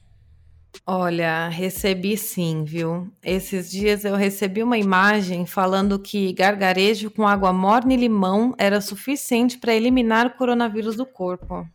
Olha, 0.85 1.49
recebi 1.49 2.17
sim, 2.17 2.65
viu? 2.65 3.11
Esses 3.23 3.71
dias 3.71 4.05
eu 4.05 4.15
recebi 4.15 4.63
uma 4.63 4.77
imagem 4.79 5.47
falando 5.47 5.99
que 5.99 6.33
gargarejo 6.33 7.11
com 7.11 7.27
água 7.27 7.53
morna 7.53 7.95
e 7.95 7.97
limão 7.97 8.55
era 8.59 8.81
suficiente 8.81 9.59
para 9.59 9.75
eliminar 9.75 10.27
o 10.27 10.31
coronavírus 10.31 10.97
do 10.97 11.07
corpo. 11.07 11.67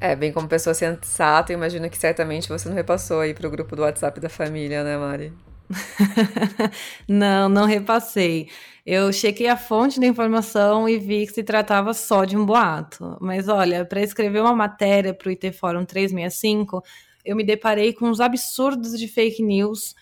É, 0.00 0.16
bem 0.16 0.32
como 0.32 0.48
pessoa 0.48 0.72
sensata, 0.72 1.52
imagino 1.52 1.90
que 1.90 1.98
certamente 1.98 2.48
você 2.48 2.68
não 2.68 2.74
repassou 2.74 3.20
aí 3.20 3.34
para 3.34 3.46
o 3.46 3.50
grupo 3.50 3.76
do 3.76 3.82
WhatsApp 3.82 4.18
da 4.18 4.28
família, 4.28 4.82
né, 4.82 4.96
Mari? 4.96 5.32
não, 7.06 7.48
não 7.48 7.64
repassei. 7.64 8.48
Eu 8.84 9.12
chequei 9.12 9.46
a 9.46 9.56
fonte 9.56 10.00
da 10.00 10.06
informação 10.06 10.88
e 10.88 10.98
vi 10.98 11.26
que 11.26 11.34
se 11.34 11.42
tratava 11.42 11.92
só 11.92 12.24
de 12.24 12.36
um 12.36 12.44
boato. 12.44 13.16
Mas 13.20 13.46
olha, 13.46 13.84
para 13.84 14.00
escrever 14.00 14.40
uma 14.40 14.54
matéria 14.54 15.14
para 15.14 15.28
o 15.28 15.30
IT 15.30 15.52
Fórum 15.52 15.84
365, 15.84 16.82
eu 17.24 17.36
me 17.36 17.44
deparei 17.44 17.92
com 17.92 18.06
uns 18.06 18.20
absurdos 18.20 18.98
de 18.98 19.08
fake 19.08 19.42
news. 19.42 19.94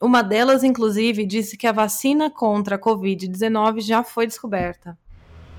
Uma 0.00 0.22
delas, 0.22 0.62
inclusive, 0.62 1.24
disse 1.24 1.56
que 1.56 1.66
a 1.66 1.72
vacina 1.72 2.30
contra 2.30 2.76
a 2.76 2.78
Covid-19 2.78 3.80
já 3.80 4.02
foi 4.02 4.26
descoberta. 4.26 4.96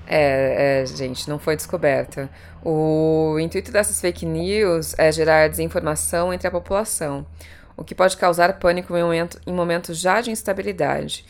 É, 0.06 0.80
é, 0.82 0.86
gente, 0.86 1.28
não 1.28 1.38
foi 1.38 1.54
descoberta. 1.54 2.30
O 2.64 3.38
intuito 3.38 3.70
dessas 3.70 4.00
fake 4.00 4.24
news 4.24 4.94
é 4.98 5.12
gerar 5.12 5.48
desinformação 5.48 6.32
entre 6.32 6.48
a 6.48 6.50
população, 6.50 7.26
o 7.76 7.84
que 7.84 7.94
pode 7.94 8.16
causar 8.16 8.58
pânico 8.58 8.96
em, 8.96 9.02
momento, 9.02 9.40
em 9.46 9.52
momentos 9.52 9.98
já 9.98 10.20
de 10.20 10.30
instabilidade. 10.30 11.26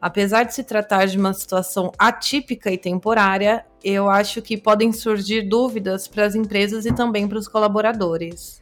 Apesar 0.00 0.44
de 0.44 0.54
se 0.54 0.62
tratar 0.62 1.06
de 1.06 1.18
uma 1.18 1.34
situação 1.34 1.92
atípica 1.98 2.70
e 2.70 2.78
temporária, 2.78 3.66
eu 3.82 4.08
acho 4.08 4.40
que 4.40 4.56
podem 4.56 4.92
surgir 4.92 5.42
dúvidas 5.42 6.06
para 6.06 6.24
as 6.24 6.34
empresas 6.34 6.86
e 6.86 6.92
também 6.92 7.28
para 7.28 7.38
os 7.38 7.48
colaboradores. 7.48 8.59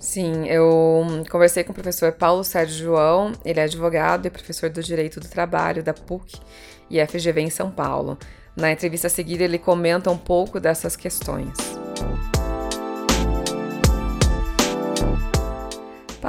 Sim, 0.00 0.46
eu 0.46 1.04
conversei 1.30 1.62
com 1.62 1.72
o 1.72 1.74
professor 1.74 2.10
Paulo 2.12 2.42
Sérgio 2.42 2.86
João, 2.86 3.32
ele 3.44 3.60
é 3.60 3.64
advogado 3.64 4.24
e 4.24 4.30
professor 4.30 4.70
do 4.70 4.82
Direito 4.82 5.20
do 5.20 5.28
Trabalho 5.28 5.82
da 5.82 5.92
PUC 5.92 6.40
e 6.88 7.06
FGV 7.06 7.42
em 7.42 7.50
São 7.50 7.70
Paulo. 7.70 8.16
Na 8.56 8.72
entrevista 8.72 9.08
a 9.08 9.10
seguir, 9.10 9.42
ele 9.42 9.58
comenta 9.58 10.10
um 10.10 10.16
pouco 10.16 10.58
dessas 10.58 10.96
questões. 10.96 11.52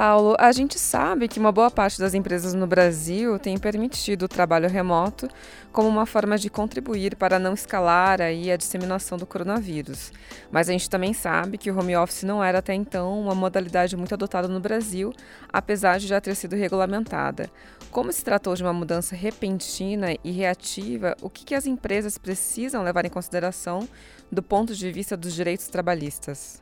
Paulo, 0.02 0.34
a 0.36 0.50
gente 0.50 0.80
sabe 0.80 1.28
que 1.28 1.38
uma 1.38 1.52
boa 1.52 1.70
parte 1.70 2.00
das 2.00 2.12
empresas 2.12 2.54
no 2.54 2.66
Brasil 2.66 3.38
tem 3.38 3.56
permitido 3.56 4.24
o 4.24 4.28
trabalho 4.28 4.68
remoto 4.68 5.28
como 5.70 5.88
uma 5.88 6.04
forma 6.06 6.36
de 6.36 6.50
contribuir 6.50 7.14
para 7.14 7.38
não 7.38 7.54
escalar 7.54 8.20
aí 8.20 8.50
a 8.50 8.56
disseminação 8.56 9.16
do 9.16 9.24
coronavírus. 9.24 10.12
Mas 10.50 10.68
a 10.68 10.72
gente 10.72 10.90
também 10.90 11.12
sabe 11.12 11.56
que 11.56 11.70
o 11.70 11.78
home 11.78 11.96
office 11.96 12.24
não 12.24 12.42
era 12.42 12.58
até 12.58 12.74
então 12.74 13.20
uma 13.20 13.32
modalidade 13.32 13.96
muito 13.96 14.12
adotada 14.12 14.48
no 14.48 14.58
Brasil, 14.58 15.12
apesar 15.52 16.00
de 16.00 16.08
já 16.08 16.20
ter 16.20 16.34
sido 16.34 16.56
regulamentada. 16.56 17.48
Como 17.92 18.12
se 18.12 18.24
tratou 18.24 18.56
de 18.56 18.64
uma 18.64 18.72
mudança 18.72 19.14
repentina 19.14 20.16
e 20.24 20.32
reativa, 20.32 21.16
o 21.22 21.30
que, 21.30 21.44
que 21.44 21.54
as 21.54 21.64
empresas 21.64 22.18
precisam 22.18 22.82
levar 22.82 23.04
em 23.04 23.08
consideração 23.08 23.88
do 24.32 24.42
ponto 24.42 24.74
de 24.74 24.90
vista 24.90 25.16
dos 25.16 25.32
direitos 25.32 25.68
trabalhistas? 25.68 26.60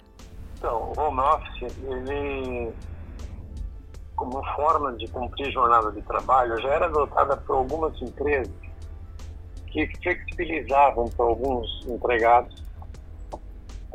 Então, 0.58 0.92
o 0.94 1.00
home 1.00 1.20
office, 1.20 1.74
ele 1.88 2.70
como 4.20 4.44
forma 4.54 4.92
de 4.92 5.08
cumprir 5.08 5.50
jornada 5.50 5.90
de 5.92 6.02
trabalho 6.02 6.60
já 6.60 6.74
era 6.74 6.84
adotada 6.84 7.38
por 7.38 7.56
algumas 7.56 8.00
empresas 8.02 8.52
que 9.68 9.86
flexibilizavam 9.96 11.08
para 11.08 11.24
alguns 11.24 11.86
empregados 11.88 12.62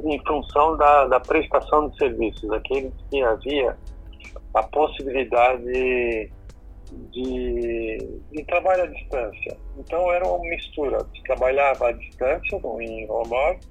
em 0.03 0.19
função 0.25 0.75
da, 0.77 1.05
da 1.05 1.19
prestação 1.19 1.89
de 1.89 1.97
serviços, 1.97 2.51
aqueles 2.51 2.91
que 3.11 3.21
havia 3.21 3.77
a 4.55 4.63
possibilidade 4.63 6.31
de, 7.11 8.19
de, 8.31 8.43
trabalho 8.45 8.83
à 8.83 8.87
distância. 8.87 9.57
Então 9.77 10.11
era 10.11 10.27
uma 10.27 10.39
mistura, 10.49 11.05
se 11.13 11.21
trabalhava 11.23 11.89
à 11.89 11.91
distância, 11.91 12.57
em 12.81 13.09
home 13.09 13.33
office, 13.33 13.69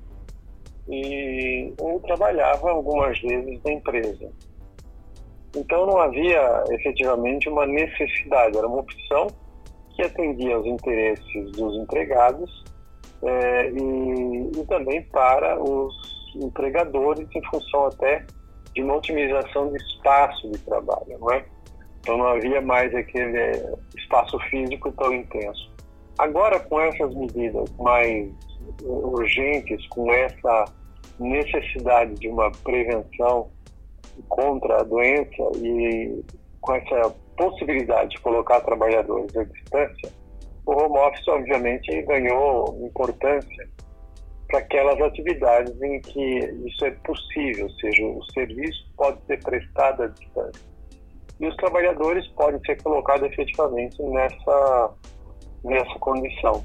e, 0.88 1.74
ou 1.80 1.98
trabalhava 2.00 2.70
algumas 2.70 3.18
vezes 3.20 3.60
na 3.64 3.72
empresa. 3.72 4.30
Então 5.56 5.86
não 5.86 5.98
havia 5.98 6.64
efetivamente 6.70 7.48
uma 7.48 7.66
necessidade, 7.66 8.56
era 8.56 8.66
uma 8.66 8.80
opção 8.80 9.28
que 9.94 10.02
atendia 10.02 10.56
aos 10.56 10.66
interesses 10.66 11.52
dos 11.52 11.76
empregados 11.76 12.64
é, 13.22 13.70
e, 13.70 14.60
e, 14.60 14.66
também 14.66 15.02
para 15.04 15.62
os 15.62 15.94
empregadores 16.34 17.28
em 17.34 17.42
função 17.44 17.86
até 17.86 18.26
de 18.74 18.82
uma 18.82 18.96
otimização 18.96 19.70
de 19.70 19.76
espaço 19.76 20.50
de 20.50 20.58
trabalho, 20.58 21.18
não 21.20 21.30
é? 21.30 21.44
Então 22.00 22.18
não 22.18 22.26
havia 22.26 22.60
mais 22.60 22.92
aquele 22.94 23.62
espaço 23.96 24.38
físico 24.50 24.90
tão 24.92 25.14
intenso. 25.14 25.72
Agora 26.18 26.58
com 26.58 26.80
essas 26.80 27.14
medidas 27.14 27.70
mais 27.78 28.28
urgentes, 28.82 29.86
com 29.88 30.12
essa 30.12 30.64
necessidade 31.18 32.14
de 32.14 32.28
uma 32.28 32.50
prevenção 32.50 33.48
contra 34.28 34.80
a 34.80 34.82
doença 34.82 35.42
e 35.56 36.22
com 36.60 36.74
essa 36.74 37.14
possibilidade 37.36 38.10
de 38.10 38.20
colocar 38.20 38.60
trabalhadores 38.60 39.36
à 39.36 39.44
distância, 39.44 40.12
o 40.66 40.72
home 40.72 40.98
office 40.98 41.28
obviamente 41.28 42.02
ganhou 42.02 42.78
importância 42.86 43.68
para 44.48 44.60
aquelas 44.60 45.00
atividades 45.00 45.80
em 45.82 46.00
que 46.00 46.38
isso 46.66 46.84
é 46.84 46.90
possível, 46.90 47.66
ou 47.66 47.72
seja, 47.72 48.06
o 48.06 48.24
serviço 48.32 48.86
pode 48.96 49.18
ser 49.26 49.42
prestado 49.42 50.04
à 50.04 50.06
distância. 50.06 50.62
E 51.40 51.46
os 51.46 51.56
trabalhadores 51.56 52.26
podem 52.28 52.60
ser 52.64 52.80
colocados 52.82 53.28
efetivamente 53.30 54.00
nessa, 54.02 54.90
nessa 55.64 55.98
condição. 55.98 56.64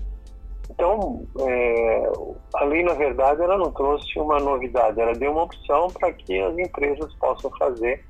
Então, 0.70 1.26
é, 1.40 2.12
a 2.56 2.64
lei, 2.66 2.84
na 2.84 2.94
verdade, 2.94 3.42
ela 3.42 3.58
não 3.58 3.72
trouxe 3.72 4.18
uma 4.20 4.40
novidade, 4.40 5.00
ela 5.00 5.14
deu 5.14 5.32
uma 5.32 5.44
opção 5.44 5.88
para 5.88 6.14
que 6.14 6.40
as 6.40 6.58
empresas 6.58 7.14
possam 7.16 7.52
fazer, 7.58 8.04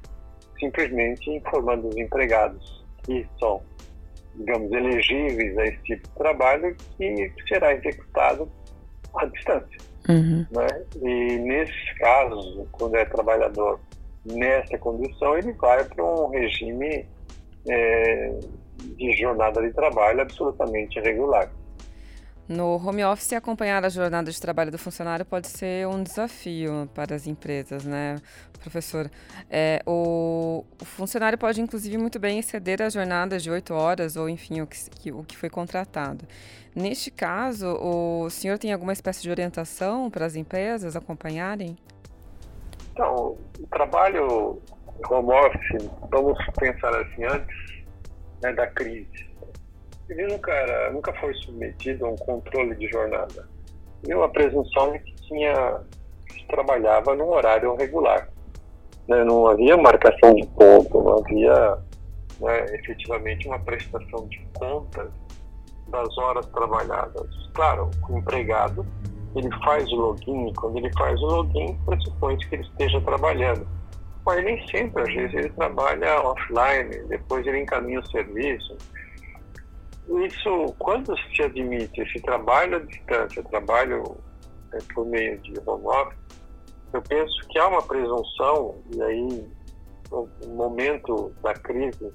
simplesmente 0.60 1.30
informando 1.32 1.88
os 1.88 1.98
empregados 1.98 2.86
que 3.04 3.26
são, 3.40 3.62
digamos, 4.36 4.72
elegíveis 4.72 5.58
a 5.58 5.66
esse 5.66 5.82
tipo 5.84 6.08
de 6.08 6.16
trabalho, 6.16 6.76
que 6.98 7.34
será 7.48 7.74
executado 7.74 8.50
à 9.16 9.26
distância. 9.26 9.78
Uhum. 10.10 10.46
Né? 10.52 10.86
E 11.02 11.38
nesses 11.40 11.94
casos, 11.98 12.68
quando 12.74 12.96
é 12.96 13.06
trabalhador 13.06 13.80
nessa 14.26 14.78
condição, 14.78 15.38
ele 15.38 15.54
vai 15.54 15.84
para 15.84 16.04
um 16.04 16.30
regime 16.30 17.06
é, 17.68 18.40
de 18.98 19.12
jornada 19.14 19.62
de 19.62 19.74
trabalho 19.74 20.22
absolutamente 20.22 21.00
irregular. 21.00 21.50
No 22.50 22.78
home 22.78 23.04
office, 23.04 23.34
acompanhar 23.34 23.86
a 23.86 23.90
jornada 23.90 24.32
de 24.32 24.42
trabalho 24.42 24.72
do 24.72 24.78
funcionário 24.80 25.24
pode 25.24 25.48
ser 25.48 25.88
um 25.88 26.02
desafio 26.02 26.90
para 26.96 27.14
as 27.14 27.28
empresas, 27.28 27.86
né, 27.86 28.16
professor? 28.60 29.08
É, 29.48 29.84
o, 29.86 30.66
o, 30.82 30.86
funcionário 30.86 31.38
pode, 31.38 31.62
inclusive, 31.62 31.96
muito 31.96 32.18
bem 32.18 32.40
exceder 32.40 32.82
a 32.82 32.90
jornada 32.90 33.38
de 33.38 33.52
oito 33.52 33.76
horas 33.76 34.16
ou, 34.16 34.28
enfim, 34.28 34.62
o 34.62 34.68
que, 34.68 35.12
o 35.12 35.24
que 35.24 35.38
foi 35.38 35.48
contratado. 35.48 36.26
Neste 36.76 37.12
caso, 37.12 37.68
o 37.68 38.28
senhor 38.32 38.58
tem 38.58 38.74
alguma 38.74 38.94
espécie 38.94 39.22
de 39.22 39.30
orientação 39.30 40.10
para 40.10 40.26
as 40.26 40.36
empresas 40.36 40.96
acompanharem? 40.96 41.78
Então, 42.94 43.38
o 43.60 43.68
trabalho 43.68 44.60
home 45.08 45.32
office, 45.32 45.88
vamos 46.10 46.36
pensar 46.58 47.00
assim, 47.00 47.26
antes 47.26 47.86
né, 48.42 48.52
da 48.54 48.66
crise 48.66 49.29
ele 50.10 50.28
nunca, 50.28 50.90
nunca 50.92 51.14
foi 51.14 51.34
submetido 51.36 52.06
a 52.06 52.10
um 52.10 52.16
controle 52.16 52.76
de 52.76 52.88
jornada. 52.88 53.48
E 54.08 54.14
uma 54.14 54.30
presunção 54.30 54.94
de 54.94 55.00
que 55.00 55.16
tinha 55.28 55.82
que 56.28 56.46
trabalhava 56.48 57.16
num 57.16 57.30
horário 57.30 57.76
regular. 57.76 58.30
Né? 59.08 59.24
Não 59.24 59.48
havia 59.48 59.78
marcação 59.78 60.34
de 60.36 60.46
ponto, 60.48 61.02
não 61.02 61.20
havia 61.20 61.78
né, 62.40 62.66
efetivamente 62.76 63.48
uma 63.48 63.60
prestação 63.60 64.28
de 64.28 64.40
contas 64.54 65.10
das 65.88 66.18
horas 66.18 66.46
trabalhadas. 66.48 67.28
Claro, 67.54 67.90
o 68.08 68.18
empregado 68.18 68.86
ele 69.36 69.50
faz 69.64 69.88
o 69.92 69.96
login 69.96 70.52
quando 70.54 70.78
ele 70.78 70.92
faz 70.98 71.20
o 71.22 71.26
login 71.26 71.78
pressupõe 71.86 72.38
que 72.38 72.56
ele 72.56 72.64
esteja 72.64 73.02
trabalhando. 73.02 73.68
Mas 74.26 74.44
nem 74.44 74.68
sempre, 74.68 75.04
às 75.04 75.14
vezes 75.14 75.34
ele 75.34 75.50
trabalha 75.50 76.22
offline, 76.22 77.08
depois 77.08 77.46
ele 77.46 77.60
encaminha 77.60 78.00
o 78.00 78.08
serviço 78.10 78.78
isso, 80.18 80.74
quando 80.80 81.16
se 81.36 81.44
admite 81.44 82.02
esse 82.02 82.20
trabalho 82.22 82.78
à 82.78 82.80
distância, 82.80 83.44
trabalho 83.44 84.18
é, 84.74 84.78
por 84.94 85.06
meio 85.06 85.38
de 85.40 85.54
home 85.66 85.86
office, 85.86 86.18
eu 86.94 87.02
penso 87.04 87.48
que 87.50 87.60
há 87.60 87.68
uma 87.68 87.82
presunção, 87.84 88.76
e 88.96 89.02
aí 89.02 89.48
o, 90.12 90.28
momento 90.48 91.32
da 91.44 91.54
crise, 91.54 92.12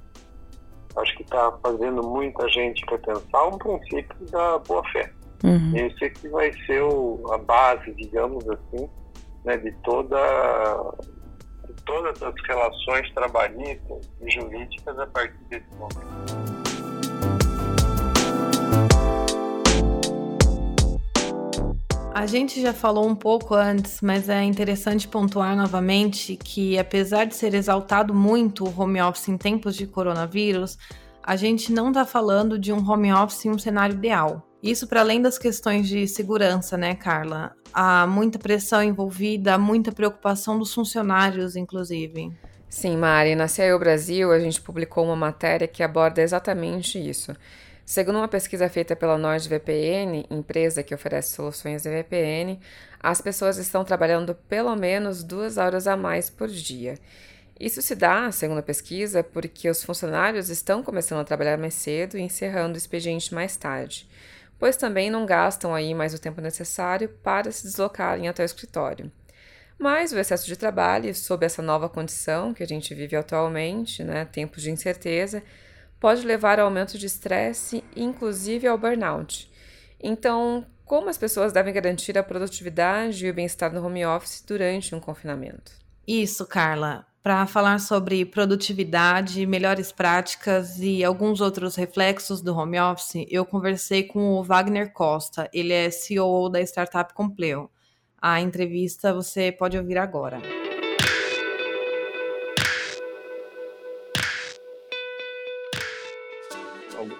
acho 0.96 1.16
que 1.16 1.22
está 1.22 1.52
fazendo 1.62 2.02
muita 2.02 2.48
gente 2.48 2.84
repensar 2.90 3.48
um 3.48 3.58
princípio 3.58 4.26
da 4.30 4.58
boa-fé. 4.58 5.12
Uhum. 5.44 5.76
Esse 5.76 6.04
é 6.04 6.10
que 6.10 6.28
vai 6.28 6.52
ser 6.64 6.82
o, 6.82 7.22
a 7.30 7.38
base, 7.38 7.92
digamos 7.94 8.44
assim, 8.48 8.88
né, 9.44 9.56
de 9.56 9.70
toda 9.82 10.16
de 11.66 11.72
todas 11.84 12.22
as 12.22 12.34
relações 12.46 13.12
trabalhistas 13.14 14.10
e 14.20 14.30
jurídicas 14.30 14.98
a 14.98 15.06
partir 15.06 15.38
desse 15.48 15.74
momento. 15.76 16.43
A 22.14 22.26
gente 22.26 22.62
já 22.62 22.72
falou 22.72 23.08
um 23.08 23.14
pouco 23.16 23.56
antes, 23.56 24.00
mas 24.00 24.28
é 24.28 24.40
interessante 24.44 25.08
pontuar 25.08 25.56
novamente 25.56 26.36
que, 26.36 26.78
apesar 26.78 27.24
de 27.24 27.34
ser 27.34 27.54
exaltado 27.54 28.14
muito 28.14 28.64
o 28.64 28.80
home 28.80 29.02
office 29.02 29.26
em 29.26 29.36
tempos 29.36 29.74
de 29.74 29.84
coronavírus, 29.84 30.78
a 31.20 31.34
gente 31.34 31.72
não 31.72 31.88
está 31.88 32.04
falando 32.04 32.56
de 32.56 32.72
um 32.72 32.88
home 32.88 33.12
office 33.12 33.46
em 33.46 33.50
um 33.50 33.58
cenário 33.58 33.96
ideal. 33.96 34.48
Isso 34.62 34.86
para 34.86 35.00
além 35.00 35.20
das 35.20 35.36
questões 35.36 35.88
de 35.88 36.06
segurança, 36.06 36.76
né, 36.76 36.94
Carla? 36.94 37.52
Há 37.72 38.06
muita 38.06 38.38
pressão 38.38 38.80
envolvida, 38.80 39.58
muita 39.58 39.90
preocupação 39.90 40.56
dos 40.56 40.72
funcionários, 40.72 41.56
inclusive. 41.56 42.30
Sim, 42.68 42.96
Mari, 42.96 43.34
na 43.34 43.48
CIO 43.48 43.78
Brasil 43.78 44.30
a 44.30 44.38
gente 44.38 44.60
publicou 44.60 45.04
uma 45.04 45.16
matéria 45.16 45.66
que 45.66 45.82
aborda 45.82 46.22
exatamente 46.22 46.96
isso. 46.96 47.34
Segundo 47.86 48.16
uma 48.16 48.28
pesquisa 48.28 48.66
feita 48.70 48.96
pela 48.96 49.18
NordVPN, 49.18 50.24
empresa 50.30 50.82
que 50.82 50.94
oferece 50.94 51.34
soluções 51.34 51.82
de 51.82 51.90
VPN, 51.90 52.58
as 52.98 53.20
pessoas 53.20 53.58
estão 53.58 53.84
trabalhando 53.84 54.34
pelo 54.34 54.74
menos 54.74 55.22
duas 55.22 55.58
horas 55.58 55.86
a 55.86 55.94
mais 55.94 56.30
por 56.30 56.48
dia. 56.48 56.94
Isso 57.60 57.82
se 57.82 57.94
dá, 57.94 58.32
segundo 58.32 58.58
a 58.58 58.62
pesquisa, 58.62 59.22
porque 59.22 59.68
os 59.68 59.84
funcionários 59.84 60.48
estão 60.48 60.82
começando 60.82 61.20
a 61.20 61.24
trabalhar 61.24 61.58
mais 61.58 61.74
cedo 61.74 62.16
e 62.16 62.22
encerrando 62.22 62.74
o 62.74 62.78
expediente 62.78 63.34
mais 63.34 63.54
tarde, 63.54 64.08
pois 64.58 64.78
também 64.78 65.10
não 65.10 65.26
gastam 65.26 65.74
aí 65.74 65.94
mais 65.94 66.14
o 66.14 66.18
tempo 66.18 66.40
necessário 66.40 67.10
para 67.22 67.52
se 67.52 67.64
deslocarem 67.64 68.28
até 68.28 68.42
o 68.42 68.46
escritório. 68.46 69.12
Mas 69.78 70.10
o 70.12 70.18
excesso 70.18 70.46
de 70.46 70.56
trabalho, 70.56 71.14
sob 71.14 71.44
essa 71.44 71.60
nova 71.60 71.88
condição 71.88 72.54
que 72.54 72.62
a 72.62 72.66
gente 72.66 72.94
vive 72.94 73.14
atualmente, 73.14 74.02
né, 74.02 74.24
tempos 74.24 74.62
de 74.62 74.70
incerteza, 74.70 75.42
pode 76.04 76.26
levar 76.26 76.60
ao 76.60 76.66
aumento 76.66 76.98
de 76.98 77.06
estresse, 77.06 77.82
inclusive 77.96 78.66
ao 78.66 78.76
burnout. 78.76 79.50
Então, 79.98 80.66
como 80.84 81.08
as 81.08 81.16
pessoas 81.16 81.50
devem 81.50 81.72
garantir 81.72 82.18
a 82.18 82.22
produtividade 82.22 83.24
e 83.24 83.30
o 83.30 83.32
bem-estar 83.32 83.72
no 83.72 83.82
home 83.82 84.04
office 84.04 84.44
durante 84.46 84.94
um 84.94 85.00
confinamento? 85.00 85.72
Isso, 86.06 86.46
Carla. 86.46 87.06
Para 87.22 87.46
falar 87.46 87.80
sobre 87.80 88.22
produtividade, 88.26 89.46
melhores 89.46 89.92
práticas 89.92 90.78
e 90.78 91.02
alguns 91.02 91.40
outros 91.40 91.74
reflexos 91.74 92.42
do 92.42 92.54
home 92.54 92.78
office, 92.78 93.26
eu 93.30 93.46
conversei 93.46 94.02
com 94.02 94.34
o 94.34 94.44
Wagner 94.44 94.92
Costa. 94.92 95.48
Ele 95.54 95.72
é 95.72 95.88
CEO 95.88 96.50
da 96.50 96.60
startup 96.60 97.14
Compleo. 97.14 97.70
A 98.20 98.42
entrevista 98.42 99.14
você 99.14 99.50
pode 99.50 99.78
ouvir 99.78 99.96
agora. 99.96 100.63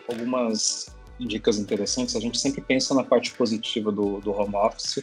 Algumas 0.09 0.87
dicas 1.19 1.59
interessantes. 1.59 2.17
A 2.17 2.21
gente 2.21 2.39
sempre 2.39 2.61
pensa 2.61 2.95
na 2.95 3.05
parte 3.05 3.33
positiva 3.33 3.91
do, 3.91 4.21
do 4.21 4.33
home 4.33 4.57
office 4.57 5.03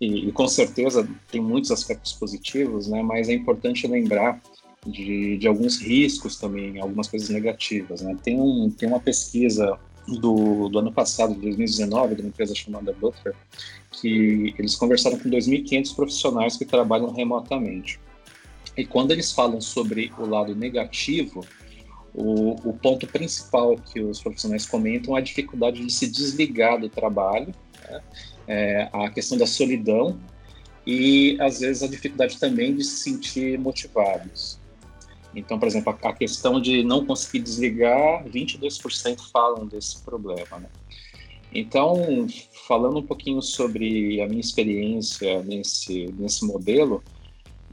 e, 0.00 0.28
e, 0.28 0.32
com 0.32 0.48
certeza 0.48 1.08
tem 1.30 1.40
muitos 1.40 1.70
aspectos 1.70 2.12
positivos, 2.12 2.88
né? 2.88 3.02
Mas 3.02 3.28
é 3.28 3.32
importante 3.32 3.86
lembrar 3.86 4.40
de, 4.86 5.38
de 5.38 5.46
alguns 5.46 5.80
riscos 5.80 6.36
também, 6.36 6.80
algumas 6.80 7.08
coisas 7.08 7.28
negativas, 7.28 8.02
né? 8.02 8.16
Tem, 8.22 8.40
um, 8.40 8.68
tem 8.70 8.88
uma 8.88 8.98
pesquisa 8.98 9.78
do, 10.08 10.68
do 10.68 10.78
ano 10.78 10.92
passado, 10.92 11.34
de 11.34 11.40
2019, 11.40 12.16
de 12.16 12.22
uma 12.22 12.28
empresa 12.28 12.54
chamada 12.54 12.92
Buffer, 12.92 13.34
que 13.92 14.54
eles 14.58 14.74
conversaram 14.74 15.18
com 15.18 15.30
2.500 15.30 15.94
profissionais 15.94 16.56
que 16.56 16.64
trabalham 16.64 17.12
remotamente. 17.12 18.00
E 18.76 18.84
quando 18.84 19.12
eles 19.12 19.30
falam 19.30 19.60
sobre 19.60 20.12
o 20.18 20.26
lado 20.26 20.54
negativo, 20.54 21.46
o, 22.14 22.68
o, 22.68 22.72
ponto 22.74 23.06
principal 23.06 23.76
que 23.76 24.00
os 24.00 24.20
profissionais 24.20 24.66
comentam 24.66 25.16
é 25.16 25.20
a 25.20 25.22
dificuldade 25.22 25.84
de 25.84 25.92
se 25.92 26.06
desligar 26.06 26.78
do 26.78 26.88
trabalho, 26.88 27.54
né? 27.88 28.00
é, 28.46 28.88
a 28.92 29.10
questão 29.10 29.38
da 29.38 29.46
solidão 29.46 30.18
e, 30.86 31.36
às 31.40 31.60
vezes, 31.60 31.82
a 31.82 31.86
dificuldade 31.86 32.38
também 32.38 32.74
de 32.74 32.84
se 32.84 32.98
sentir 32.98 33.58
motivados. 33.58 34.58
Então, 35.34 35.58
por 35.58 35.66
exemplo, 35.66 35.96
a, 36.02 36.08
a 36.08 36.12
questão 36.12 36.60
de 36.60 36.82
não 36.84 37.06
conseguir 37.06 37.38
desligar, 37.38 38.24
22% 38.26 39.30
falam 39.32 39.66
desse 39.66 40.02
problema. 40.02 40.58
Né? 40.58 40.68
Então, 41.54 42.26
falando 42.66 42.98
um 42.98 43.02
pouquinho 43.02 43.40
sobre 43.40 44.20
a 44.20 44.28
minha 44.28 44.40
experiência 44.40 45.42
nesse, 45.42 46.12
nesse 46.18 46.44
modelo, 46.44 47.02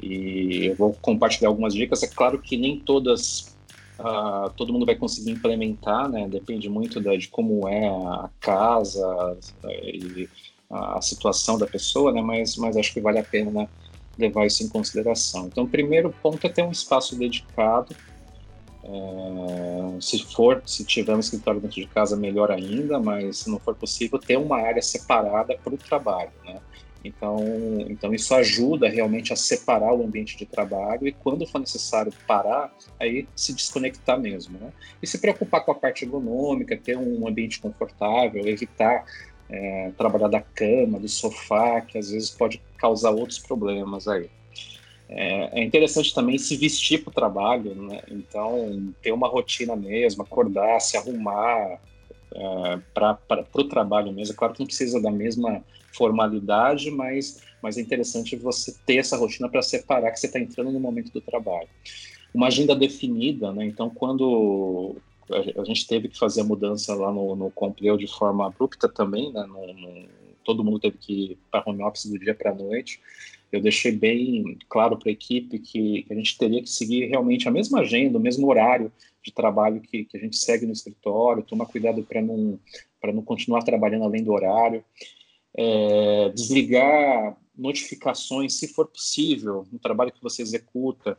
e 0.01 0.67
eu 0.67 0.75
vou 0.75 0.93
compartilhar 0.93 1.49
algumas 1.49 1.73
dicas. 1.73 2.03
É 2.03 2.07
claro 2.07 2.39
que 2.39 2.55
nem 2.55 2.79
todas 2.79 3.57
uh, 3.99 4.49
todo 4.55 4.73
mundo 4.73 4.85
vai 4.85 4.95
conseguir 4.95 5.31
implementar, 5.31 6.09
né? 6.09 6.27
Depende 6.27 6.69
muito 6.69 6.99
da, 6.99 7.15
de 7.15 7.27
como 7.27 7.67
é 7.67 7.87
a 7.87 8.29
casa 8.39 9.37
e 9.63 10.27
a 10.69 11.01
situação 11.01 11.57
da 11.57 11.65
pessoa, 11.65 12.11
né? 12.11 12.21
Mas, 12.21 12.55
mas 12.55 12.77
acho 12.77 12.93
que 12.93 13.01
vale 13.01 13.19
a 13.19 13.23
pena 13.23 13.51
né, 13.51 13.69
levar 14.17 14.45
isso 14.45 14.63
em 14.63 14.69
consideração. 14.69 15.47
Então, 15.47 15.63
o 15.63 15.69
primeiro 15.69 16.13
ponto 16.21 16.45
é 16.45 16.49
ter 16.49 16.63
um 16.63 16.71
espaço 16.71 17.17
dedicado. 17.17 17.95
É, 18.81 20.01
se 20.01 20.23
for, 20.23 20.63
se 20.65 20.85
tiver 20.85 21.15
um 21.15 21.19
escritório 21.19 21.59
dentro 21.59 21.81
de 21.81 21.87
casa, 21.87 22.15
melhor 22.15 22.49
ainda, 22.49 22.99
mas 22.99 23.39
se 23.39 23.49
não 23.49 23.59
for 23.59 23.75
possível, 23.75 24.17
ter 24.17 24.37
uma 24.37 24.57
área 24.57 24.81
separada 24.81 25.57
para 25.61 25.73
o 25.73 25.77
trabalho, 25.77 26.31
né? 26.45 26.61
Então, 27.03 27.39
então 27.87 28.13
isso 28.13 28.33
ajuda 28.35 28.89
realmente 28.89 29.31
a 29.31 29.35
separar 29.35 29.93
o 29.93 30.03
ambiente 30.03 30.37
de 30.37 30.45
trabalho 30.45 31.07
e 31.07 31.11
quando 31.11 31.47
for 31.47 31.59
necessário 31.59 32.11
parar, 32.27 32.75
aí 32.99 33.27
se 33.35 33.53
desconectar 33.53 34.19
mesmo, 34.19 34.59
né? 34.59 34.73
E 35.01 35.07
se 35.07 35.17
preocupar 35.17 35.63
com 35.63 35.71
a 35.71 35.75
parte 35.75 36.03
ergonômica, 36.03 36.75
ter 36.75 36.97
um 36.97 37.27
ambiente 37.27 37.61
confortável, 37.61 38.45
evitar 38.45 39.05
é, 39.49 39.91
trabalhar 39.97 40.27
da 40.27 40.41
cama, 40.41 40.99
do 40.99 41.07
sofá, 41.07 41.81
que 41.81 41.97
às 41.97 42.11
vezes 42.11 42.29
pode 42.29 42.61
causar 42.77 43.11
outros 43.11 43.39
problemas 43.39 44.07
aí. 44.07 44.29
É, 45.07 45.61
é 45.61 45.63
interessante 45.63 46.13
também 46.13 46.37
se 46.37 46.55
vestir 46.55 47.03
para 47.03 47.09
o 47.09 47.13
trabalho, 47.13 47.73
né? 47.73 48.01
Então, 48.11 48.93
ter 49.01 49.11
uma 49.11 49.27
rotina 49.27 49.75
mesmo, 49.75 50.21
acordar, 50.21 50.79
se 50.79 50.95
arrumar, 50.97 51.79
é, 52.33 52.79
para 52.93 53.17
o 53.53 53.63
trabalho 53.63 54.11
mesmo. 54.11 54.33
É 54.33 54.37
claro 54.37 54.53
que 54.53 54.59
não 54.59 54.67
precisa 54.67 55.01
da 55.01 55.11
mesma 55.11 55.63
formalidade, 55.93 56.91
mas, 56.91 57.41
mas 57.61 57.77
é 57.77 57.81
interessante 57.81 58.35
você 58.35 58.75
ter 58.85 58.97
essa 58.97 59.17
rotina 59.17 59.49
para 59.49 59.61
separar 59.61 60.11
que 60.11 60.19
você 60.19 60.27
está 60.27 60.39
entrando 60.39 60.71
no 60.71 60.79
momento 60.79 61.11
do 61.11 61.21
trabalho. 61.21 61.67
Uma 62.33 62.47
agenda 62.47 62.75
definida, 62.75 63.51
né? 63.51 63.65
Então, 63.65 63.89
quando 63.89 64.95
a, 65.31 65.63
gente 65.63 65.87
teve 65.87 66.07
que 66.07 66.17
fazer 66.17 66.41
a 66.41 66.43
mudança 66.43 66.93
lá 66.93 67.11
no, 67.11 67.35
no 67.35 67.51
Compleu 67.51 67.97
de 67.97 68.07
forma 68.07 68.47
abrupta 68.47 68.87
também, 68.87 69.31
né? 69.31 69.43
No, 69.47 69.73
no, 69.73 70.09
todo 70.43 70.63
mundo 70.63 70.79
teve 70.79 70.97
que 70.97 71.13
ir 71.13 71.37
para 71.51 71.63
home 71.65 71.83
office 71.83 72.05
do 72.05 72.19
dia 72.19 72.33
para 72.33 72.51
a 72.51 72.55
noite. 72.55 72.99
Eu 73.51 73.61
deixei 73.61 73.91
bem 73.91 74.57
claro 74.67 74.97
para 74.97 75.09
a 75.09 75.11
equipe 75.11 75.57
que 75.57 76.05
a 76.09 76.13
gente 76.13 76.37
teria 76.37 76.61
que 76.61 76.69
seguir 76.69 77.07
realmente 77.07 77.47
a 77.47 77.51
mesma 77.51 77.79
agenda, 77.79 78.17
o 78.17 78.21
mesmo 78.21 78.47
horário 78.47 78.91
de 79.23 79.33
trabalho 79.33 79.81
que, 79.81 80.05
que 80.05 80.17
a 80.17 80.19
gente 80.19 80.37
segue 80.37 80.65
no 80.65 80.73
escritório, 80.73 81.43
tomar 81.43 81.65
cuidado 81.65 82.03
para 82.03 82.21
não, 82.21 82.59
não 83.13 83.21
continuar 83.21 83.63
trabalhando 83.63 84.05
além 84.05 84.23
do 84.23 84.31
horário, 84.31 84.83
é, 85.55 86.29
desligar 86.29 87.37
notificações, 87.57 88.53
se 88.55 88.69
for 88.69 88.87
possível, 88.87 89.67
no 89.71 89.79
trabalho 89.79 90.11
que 90.11 90.21
você 90.21 90.41
executa, 90.41 91.17